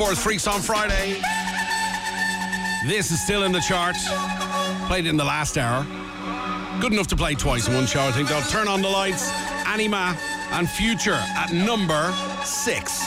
[0.00, 1.20] fourth Freaks on Friday.
[2.86, 4.08] This is still in the charts.
[4.86, 5.84] Played it in the last hour.
[6.80, 8.40] Good enough to play twice in one show, I think, though.
[8.48, 9.30] Turn on the lights,
[9.66, 10.16] Anima,
[10.52, 12.14] and Future at number
[12.46, 12.99] six.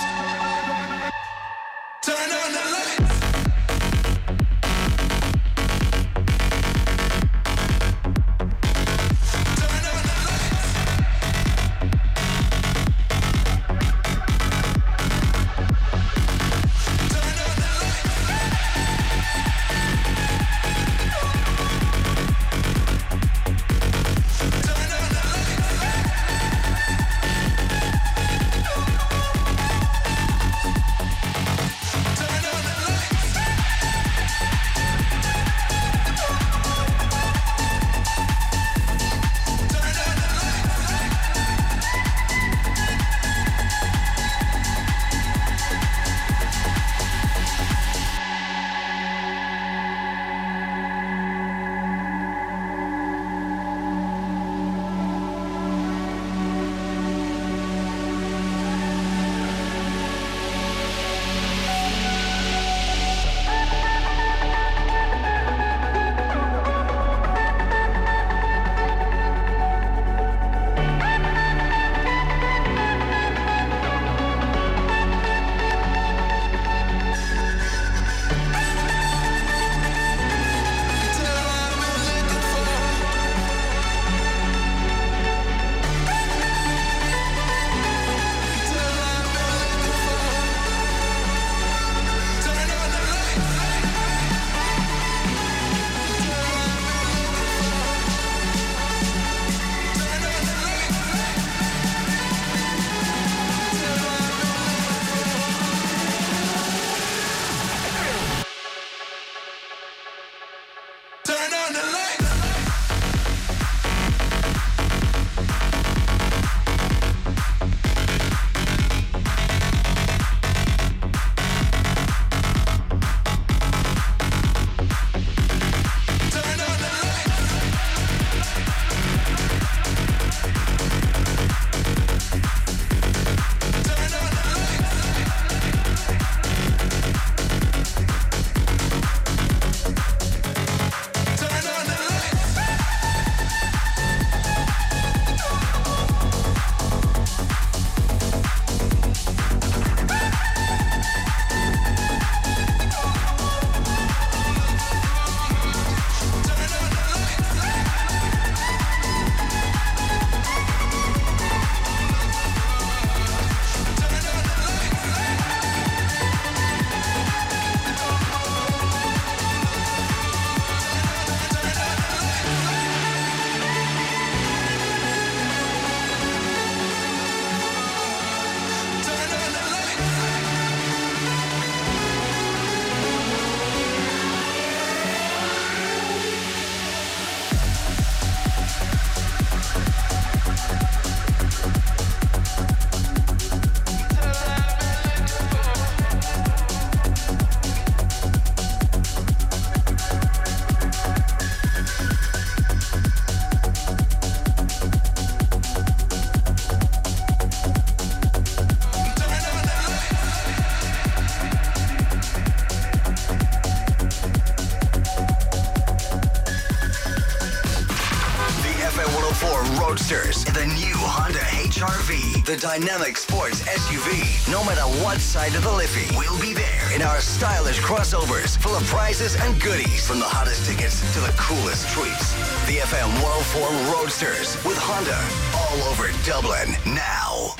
[222.80, 224.52] Dynamic sports SUV.
[224.52, 228.76] No matter what side of the Liffey, we'll be there in our stylish crossovers, full
[228.76, 232.34] of prizes and goodies, from the hottest tickets to the coolest treats.
[232.66, 235.22] The FM 104 Roadsters with Honda,
[235.54, 237.54] all over Dublin now.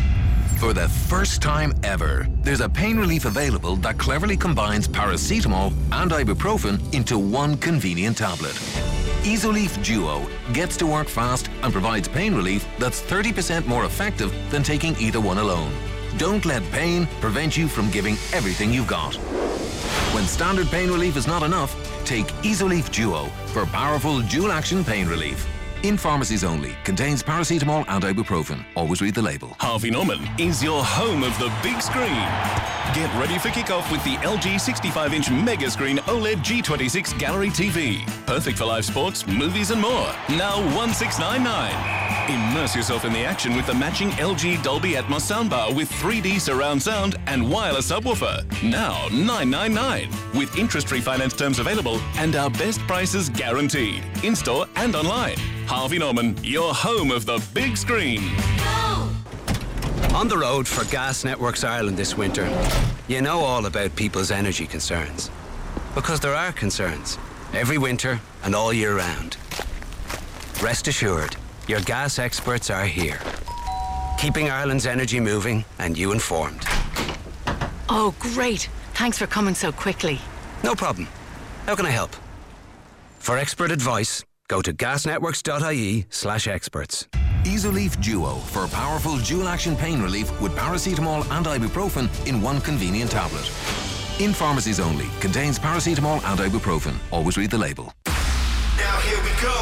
[0.58, 6.10] For the first time ever, there's a pain relief available that cleverly combines paracetamol and
[6.10, 8.58] ibuprofen into one convenient tablet.
[9.24, 14.64] Isoleaf Duo gets to work fast and provides pain relief that's 30% more effective than
[14.64, 15.72] taking either one alone.
[16.18, 19.16] Don't let pain prevent you from giving everything you've got.
[20.14, 25.08] When standard pain relief is not enough, take Isoleaf Duo for powerful dual action pain
[25.08, 25.48] relief.
[25.84, 26.76] In pharmacies only.
[26.84, 28.66] Contains paracetamol and ibuprofen.
[28.76, 29.56] Always read the label.
[29.60, 32.28] Harvey Norman is your home of the big screen.
[32.94, 38.13] Get ready for kickoff with the LG 65 inch mega screen OLED G26 Gallery TV.
[38.26, 40.12] Perfect for live sports, movies, and more.
[40.30, 42.04] Now 1699.
[42.30, 46.82] Immerse yourself in the action with the matching LG Dolby Atmos soundbar with 3D surround
[46.82, 48.46] sound and wireless subwoofer.
[48.64, 50.10] Now 999.
[50.34, 54.04] With interest free finance terms available and our best prices guaranteed.
[54.24, 55.38] In store and online.
[55.68, 58.22] Harvey Norman, your home of the big screen.
[60.14, 62.48] On the road for Gas Networks Ireland this winter,
[63.10, 65.30] you know all about people's energy concerns.
[65.94, 67.18] Because there are concerns,
[67.54, 69.38] every winter and all year round.
[70.62, 71.36] Rest assured,
[71.68, 73.20] your gas experts are here,
[74.18, 76.64] keeping Ireland's energy moving and you informed.
[77.90, 78.70] Oh, great.
[78.94, 80.20] Thanks for coming so quickly.
[80.64, 81.08] No problem.
[81.66, 82.16] How can I help?
[83.20, 87.08] For expert advice, go to gasnetworks.ie slash experts.
[87.44, 93.12] Isoleaf Duo for powerful dual action pain relief with paracetamol and ibuprofen in one convenient
[93.12, 93.44] tablet.
[94.24, 95.10] In pharmacies only.
[95.20, 96.96] Contains paracetamol and ibuprofen.
[97.12, 97.92] Always read the label.
[98.06, 99.54] Now here we go.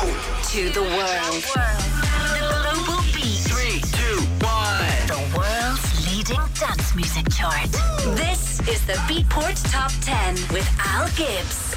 [0.50, 1.42] To the world.
[1.42, 3.42] The global beat.
[3.50, 4.86] Three, two, one.
[5.08, 7.72] The world's leading dance music chart.
[8.16, 11.76] This is the Beatport Top 10 with Al Gibbs.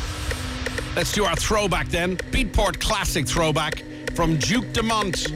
[0.94, 2.18] Let's do our throwback then.
[2.18, 3.82] Beatport Classic throwback
[4.14, 5.28] from Duke Dumont.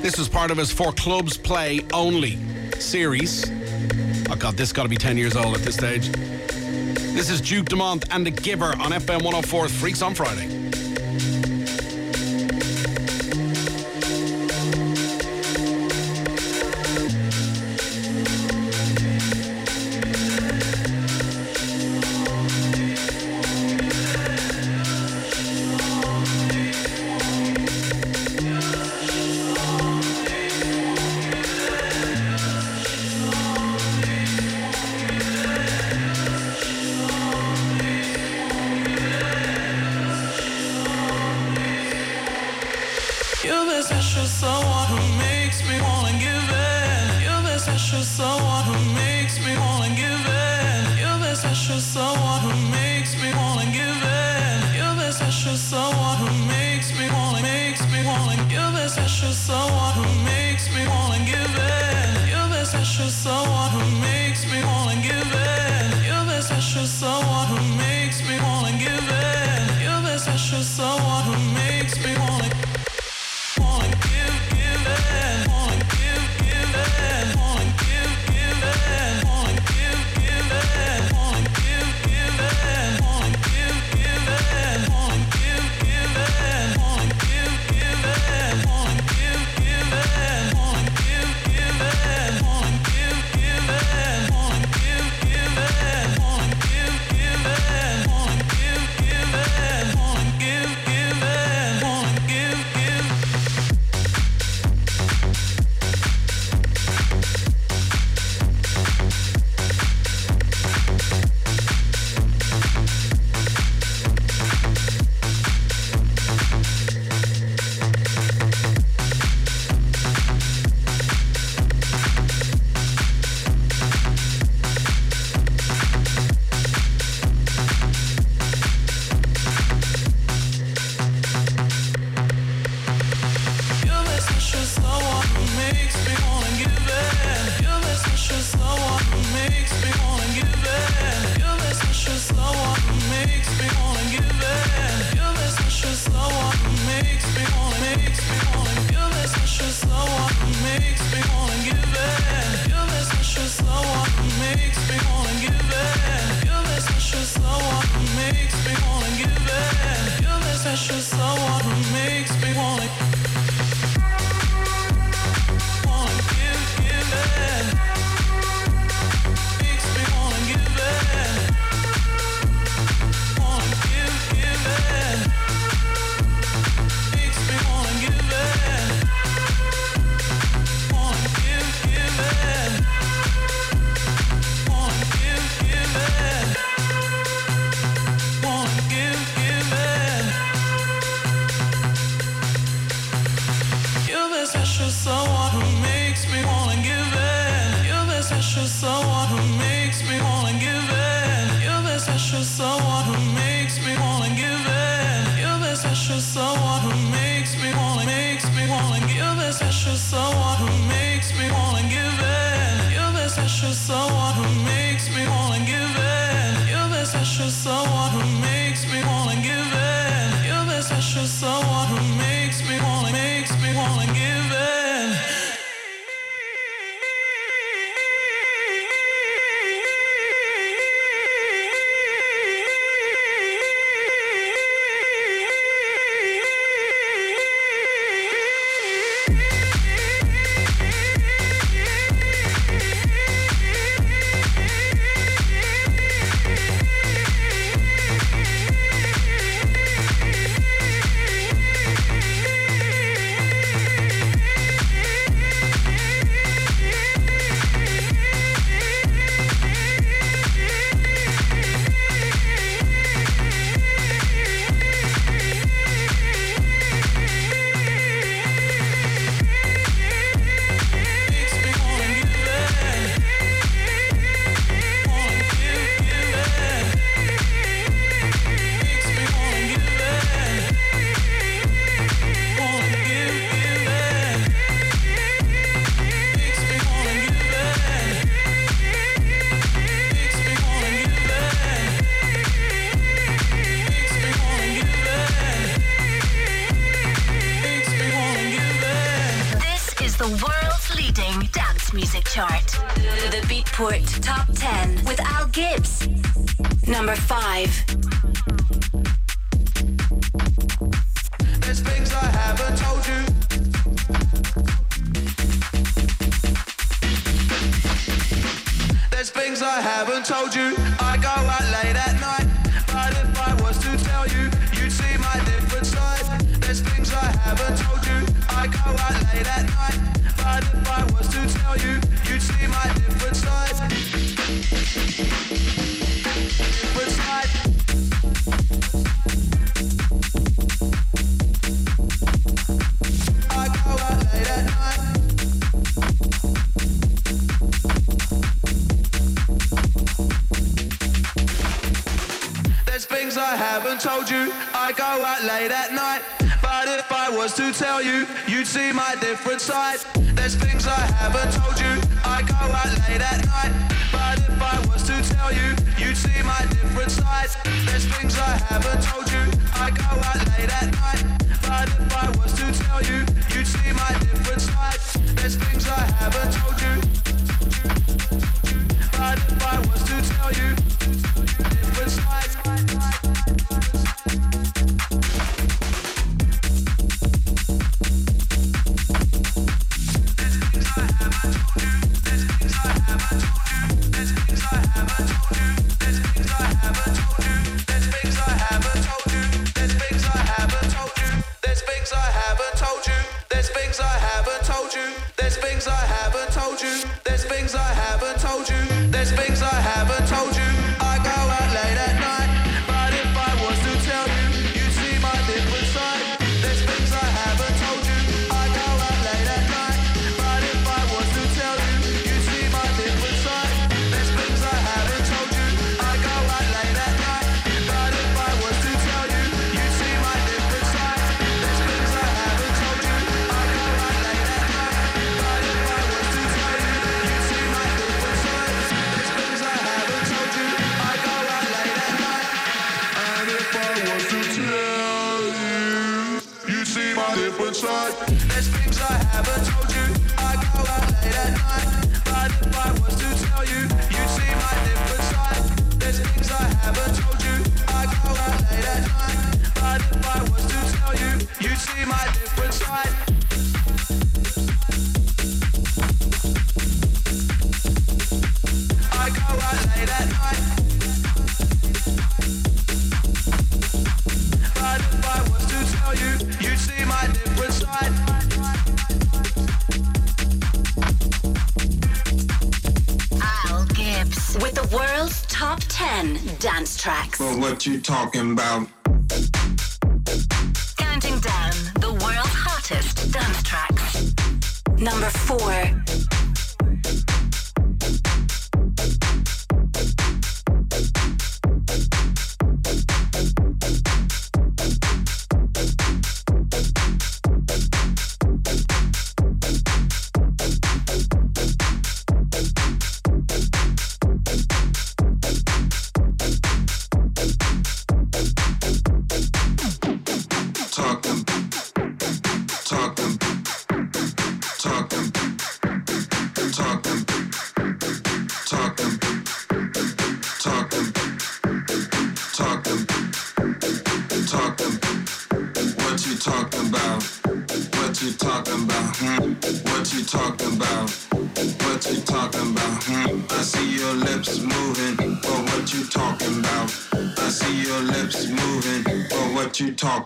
[0.00, 2.38] This was part of his For Clubs Play Only
[2.80, 3.50] series.
[4.30, 6.08] Oh god, this got to be 10 years old at this stage.
[6.08, 10.63] This is Duke Dumont and The Giver on FM 104's Freaks on Friday.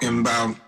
[0.01, 0.68] talking about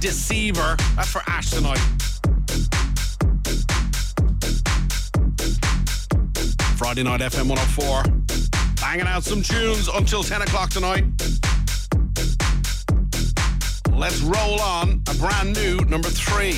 [0.00, 0.76] Deceiver.
[0.94, 1.80] That's for Ash tonight.
[6.76, 8.04] Friday night FM 104.
[8.80, 11.04] Banging out some tunes until 10 o'clock tonight.
[13.92, 16.52] Let's roll on a brand new number three.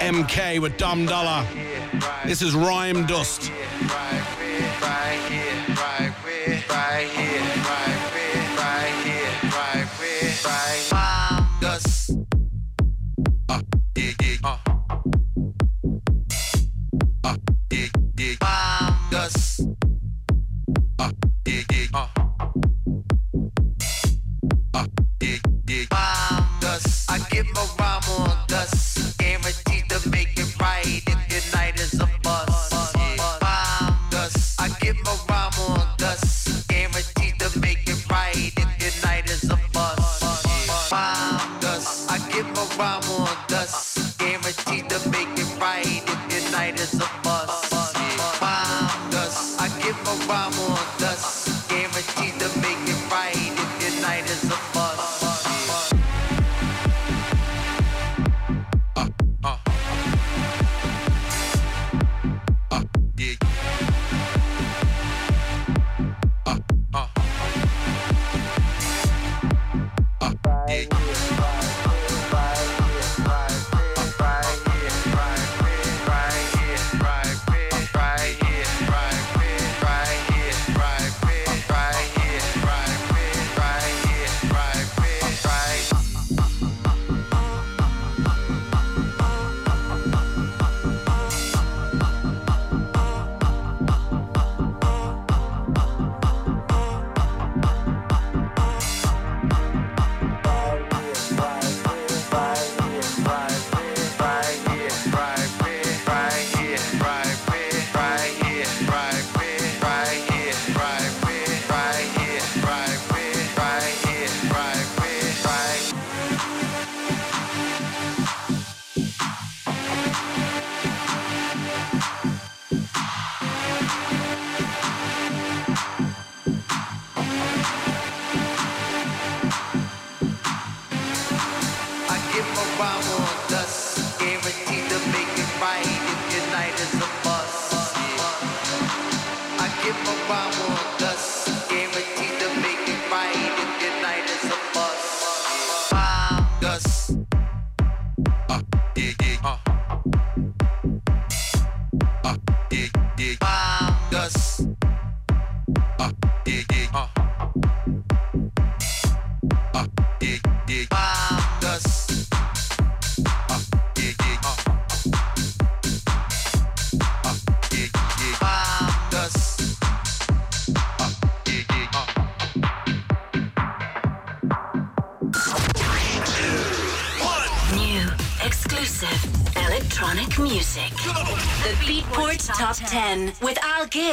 [0.00, 1.46] MK with Dom Dolla.
[2.26, 3.50] This is Rhyme Dust.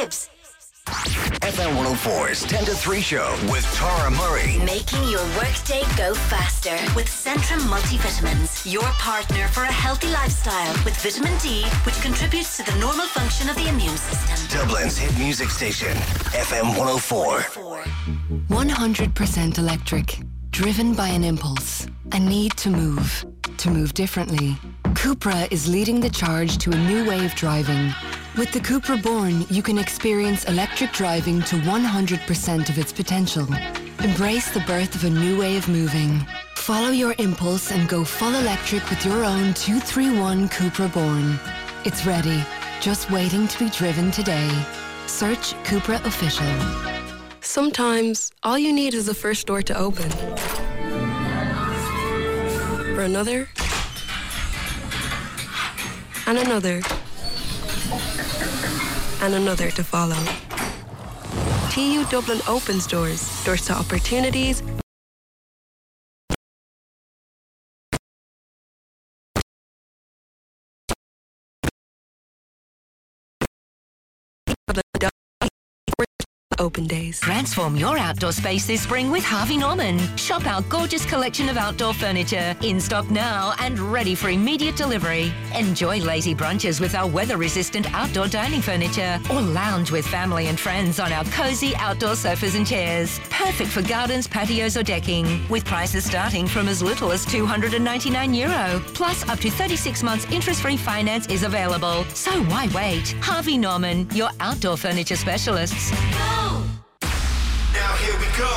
[0.02, 4.58] Al FM 104's 10 to 3 show with Tara Murray.
[4.64, 8.70] Making your workday go faster with Centrum Multivitamins.
[8.70, 13.48] Your partner for a healthy lifestyle with vitamin D, which contributes to the normal function
[13.48, 14.58] of the immune system.
[14.58, 15.96] Dublin's hit music station,
[16.34, 17.38] FM 104.
[18.48, 20.18] 100% electric,
[20.50, 23.24] driven by an impulse, a need to move,
[23.56, 24.56] to move differently.
[24.94, 27.94] Cupra is leading the charge to a new way of driving.
[28.34, 33.46] With the Cupra Born, you can experience electric driving to 100% of its potential.
[34.02, 36.26] Embrace the birth of a new way of moving.
[36.54, 41.38] Follow your impulse and go full electric with your own 231 Cupra Born.
[41.84, 42.42] It's ready,
[42.80, 44.48] just waiting to be driven today.
[45.06, 46.46] Search Cupra Official.
[47.42, 50.08] Sometimes all you need is the first door to open.
[52.94, 53.50] For another,
[56.26, 56.80] and another,
[59.22, 60.18] and another to follow.
[61.70, 64.62] TU Dublin opens doors, doors to opportunities.
[76.62, 77.18] Open days.
[77.18, 79.98] Transform your outdoor space this spring with Harvey Norman.
[80.16, 85.32] Shop our gorgeous collection of outdoor furniture in stock now and ready for immediate delivery.
[85.56, 91.00] Enjoy lazy brunches with our weather-resistant outdoor dining furniture or lounge with family and friends
[91.00, 93.18] on our cozy outdoor sofas and chairs.
[93.28, 98.80] Perfect for gardens, patios or decking with prices starting from as little as 299 euro.
[98.94, 102.04] Plus up to 36 months interest-free finance is available.
[102.14, 103.16] So why wait?
[103.20, 105.90] Harvey Norman, your outdoor furniture specialists.
[107.92, 108.54] Now here we go.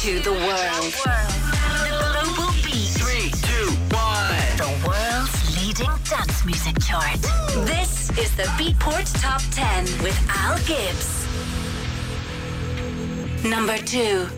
[0.00, 0.92] To the world.
[0.92, 2.92] The global beat.
[3.00, 4.36] Three, two, one.
[4.58, 7.18] The world's leading dance music chart.
[7.64, 11.26] This is the Beatport Top 10 with Al Gibbs.
[13.42, 14.28] Number two.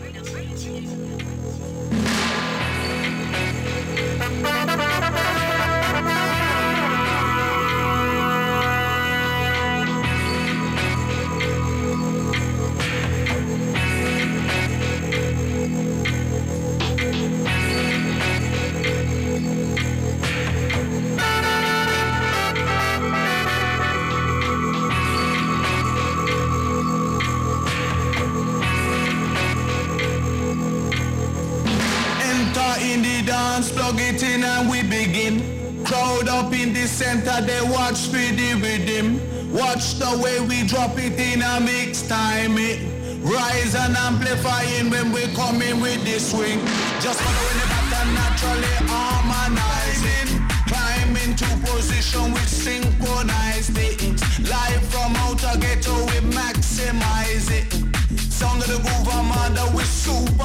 [36.97, 39.21] Center, they watch for the rhythm.
[39.53, 42.57] Watch the way we drop it in a mix time.
[42.57, 42.81] It
[43.21, 46.57] rise and amplifying when we come in with the swing.
[46.99, 50.41] Just following the pattern naturally harmonizing.
[50.65, 54.23] Climb into position with synchronized beats.
[54.49, 57.69] Live from outer ghetto, we maximize it.
[58.33, 60.36] Sound of the groove armada, we super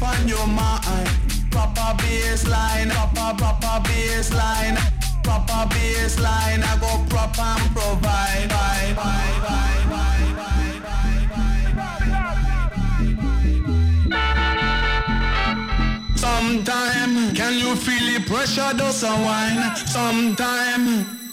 [0.00, 1.08] must on your mind.
[1.50, 4.76] Proper bass line, proper, proper bass line.
[5.22, 8.48] Proper bass line, I go prop and provide.
[8.48, 10.64] Bye, bye, bye, bye, bye,
[16.16, 19.76] Sometime, can you feel the pressure does a wine?
[19.76, 21.23] Sometime,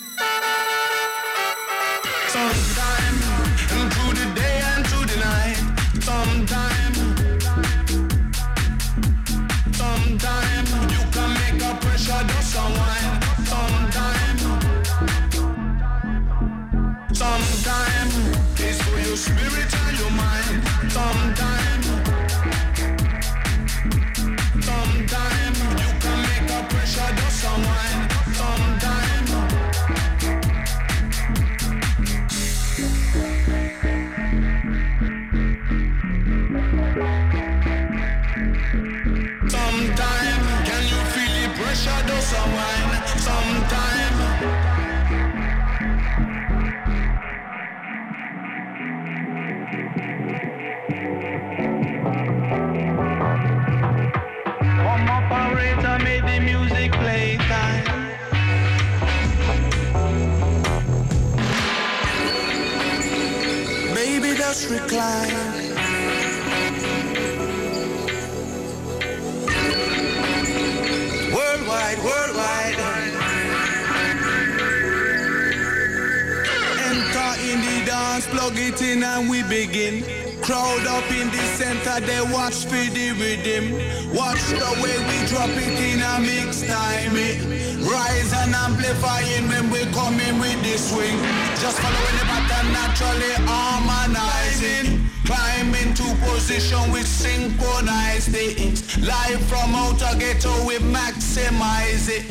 [78.42, 80.02] plug it in and we begin.
[80.42, 83.78] Crowd up in the center, they watch for the rhythm.
[84.18, 87.14] Watch the way we drop it in a mix time.
[87.14, 87.38] It
[87.86, 91.18] rise and amplifying when we come in with the swing.
[91.62, 95.06] Just following the pattern naturally harmonizing.
[95.30, 98.98] Climb into position with synchronized things.
[98.98, 102.26] Live from outer ghetto, we maximize it.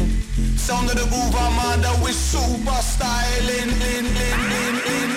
[0.59, 3.71] Sound of the groove Armada with super styling.
[3.79, 5.10] Lin, lin, lin, lin,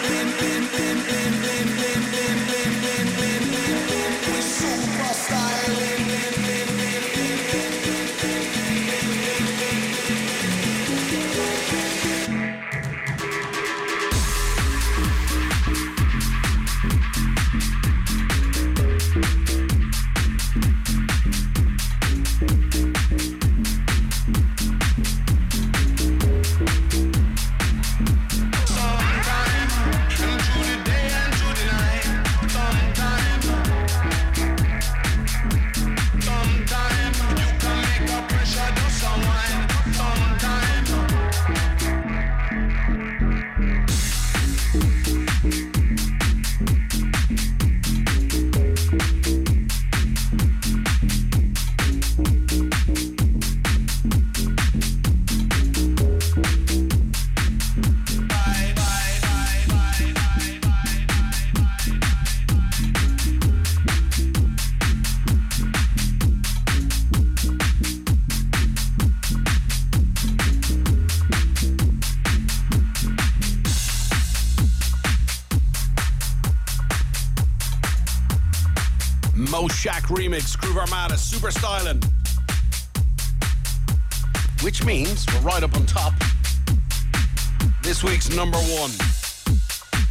[88.35, 88.91] number one.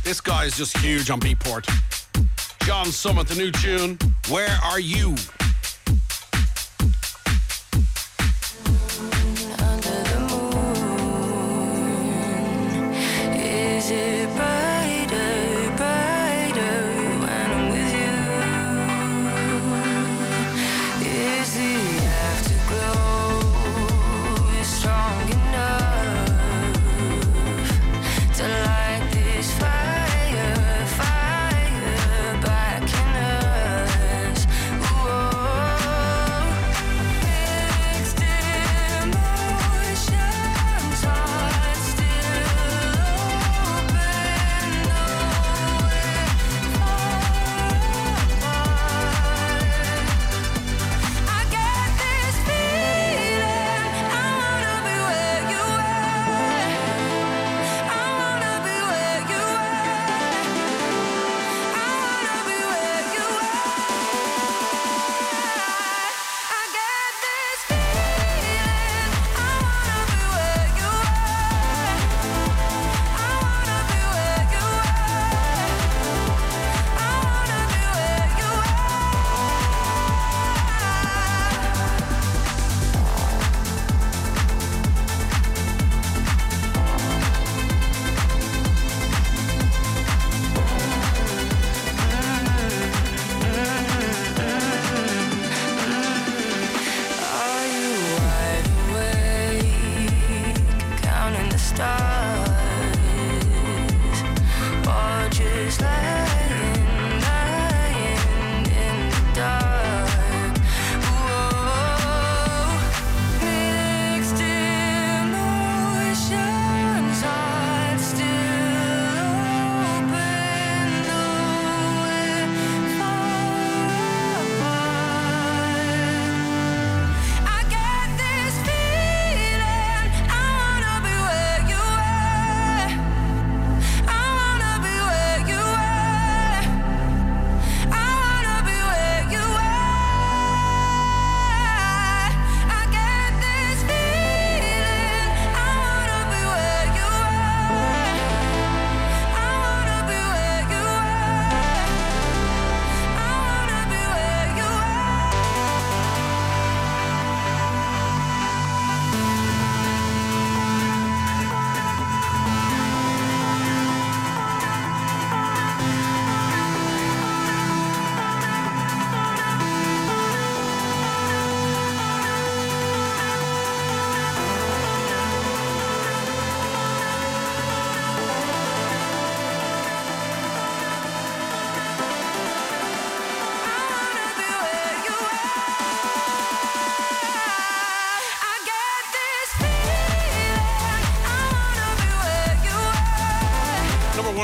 [0.04, 1.66] This guy is just huge on Beatport.
[2.64, 5.16] John Summit, the new tune, Where Are You?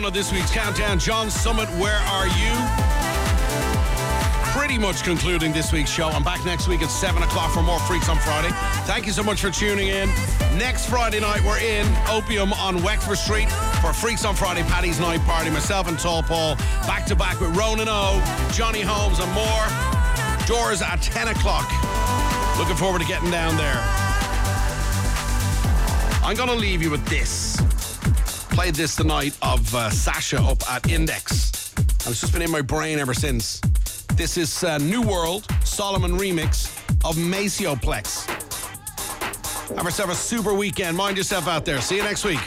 [0.08, 0.98] Of this week's countdown.
[0.98, 2.52] John Summit, where are you?
[4.58, 6.08] Pretty much concluding this week's show.
[6.08, 8.48] I'm back next week at 7 o'clock for more Freaks on Friday.
[8.86, 10.08] Thank you so much for tuning in.
[10.56, 13.50] Next Friday night, we're in Opium on Wexford Street
[13.82, 15.50] for Freaks on Friday, Paddy's Night Party.
[15.50, 16.56] Myself and Tall Paul
[16.86, 20.46] back to back with Ronan O, Johnny Holmes, and more.
[20.46, 21.68] Doors at 10 o'clock.
[22.56, 23.78] Looking forward to getting down there.
[26.24, 27.58] I'm going to leave you with this.
[28.68, 31.72] Played this the night of uh, Sasha up at Index.
[31.74, 33.60] And it's just been in my brain ever since.
[34.14, 36.68] This is uh, New World Solomun remix
[37.02, 38.26] of Macioplex.
[39.74, 40.98] Have yourself a super weekend.
[40.98, 41.80] Mind yourself out there.
[41.80, 42.40] See you next week.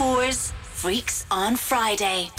[0.00, 2.30] 104's Freaks on Friday.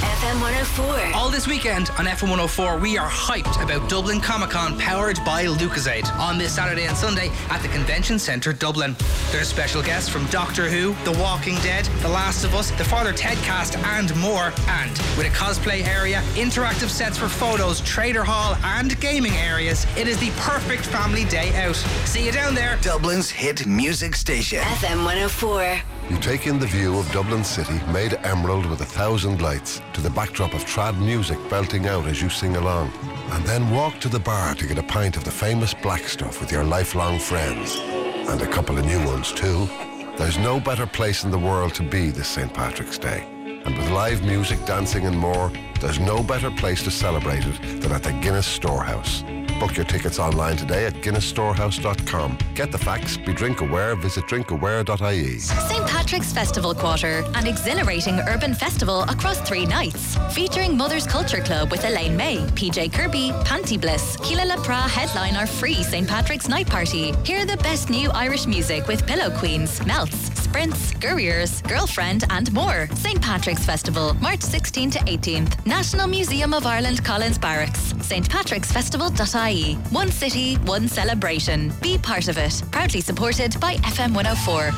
[0.00, 1.14] FM 104.
[1.14, 5.44] All this weekend on FM 104, we are hyped about Dublin Comic Con powered by
[5.44, 8.96] Lucozade on this Saturday and Sunday at the Convention Centre Dublin.
[9.30, 13.12] There's special guests from Doctor Who, The Walking Dead, The Last of Us, the Father
[13.12, 14.52] Ted cast, and more.
[14.66, 20.08] And with a cosplay area, interactive sets for photos, trader hall, and gaming areas, it
[20.08, 21.76] is the perfect family day out.
[22.06, 22.76] See you down there.
[22.82, 24.58] Dublin's hit music station.
[24.58, 25.80] FM 104.
[26.10, 30.00] You take in the view of Dublin City, made emerald with a thousand lights, to
[30.00, 32.90] the backdrop of trad music belting out as you sing along.
[33.32, 36.40] And then walk to the bar to get a pint of the famous black stuff
[36.40, 37.76] with your lifelong friends.
[37.76, 39.68] And a couple of new ones too.
[40.16, 42.54] There's no better place in the world to be this St.
[42.54, 43.26] Patrick's Day.
[43.66, 47.92] And with live music, dancing and more, there's no better place to celebrate it than
[47.92, 49.24] at the Guinness Storehouse.
[49.58, 52.38] Book your tickets online today at guinnessstorehouse.com.
[52.54, 55.38] Get the facts, be drink aware, visit drinkaware.ie.
[55.38, 55.86] St.
[55.86, 61.84] Patrick's Festival Quarter, an exhilarating urban festival across three nights, featuring Mother's Culture Club with
[61.84, 66.06] Elaine May, PJ Kirby, Panti Bliss, Keela LaPra headline our free St.
[66.06, 67.12] Patrick's Night Party.
[67.24, 70.27] Hear the best new Irish music with Pillow Queens, Melts,
[70.58, 72.88] Sprints, Gurriers, Girlfriend, and more.
[72.96, 73.22] St.
[73.22, 75.64] Patrick's Festival, March 16 to 18th.
[75.64, 77.92] National Museum of Ireland Collins Barracks.
[77.92, 79.74] stpatricksfestival.ie.
[79.92, 81.72] One city, one celebration.
[81.80, 82.60] Be part of it.
[82.72, 84.72] Proudly supported by FM 104.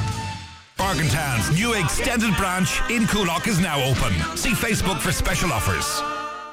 [0.77, 4.13] Bargaintown's new extended branch in Coolock is now open.
[4.37, 6.03] See Facebook for special offers.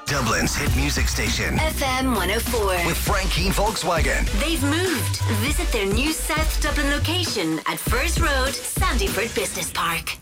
[0.07, 1.57] Dublin's hit music station.
[1.57, 2.85] FM 104.
[2.85, 4.23] With Frank Volkswagen.
[4.39, 5.17] They've moved.
[5.43, 8.53] Visit their new South Dublin location at First Road,
[8.87, 10.15] Sandyford Business Park.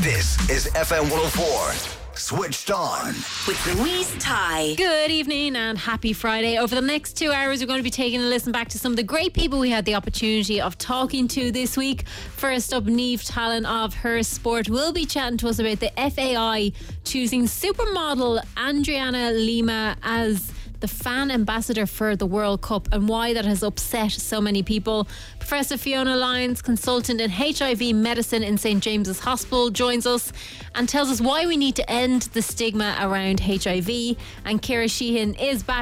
[0.00, 1.72] This is FM 104.
[2.14, 3.08] Switched on.
[3.48, 4.76] With Louise Ty.
[4.76, 6.56] Good evening and happy Friday.
[6.56, 8.92] Over the next two hours, we're going to be taking a listen back to some
[8.92, 12.06] of the great people we had the opportunity of talking to this week.
[12.36, 16.70] First up, Niamh Tallon of Her Sport will be chatting to us about the FAI
[17.02, 23.44] choosing supermodel Adriana Lima as the fan ambassador for the World Cup and why that
[23.44, 25.08] has upset so many people.
[25.38, 30.32] Professor Fiona Lyons, consultant in HIV medicine in St James's Hospital, joins us
[30.74, 33.88] and tells us why we need to end the stigma around HIV.
[34.44, 35.76] And Kira Sheehan is back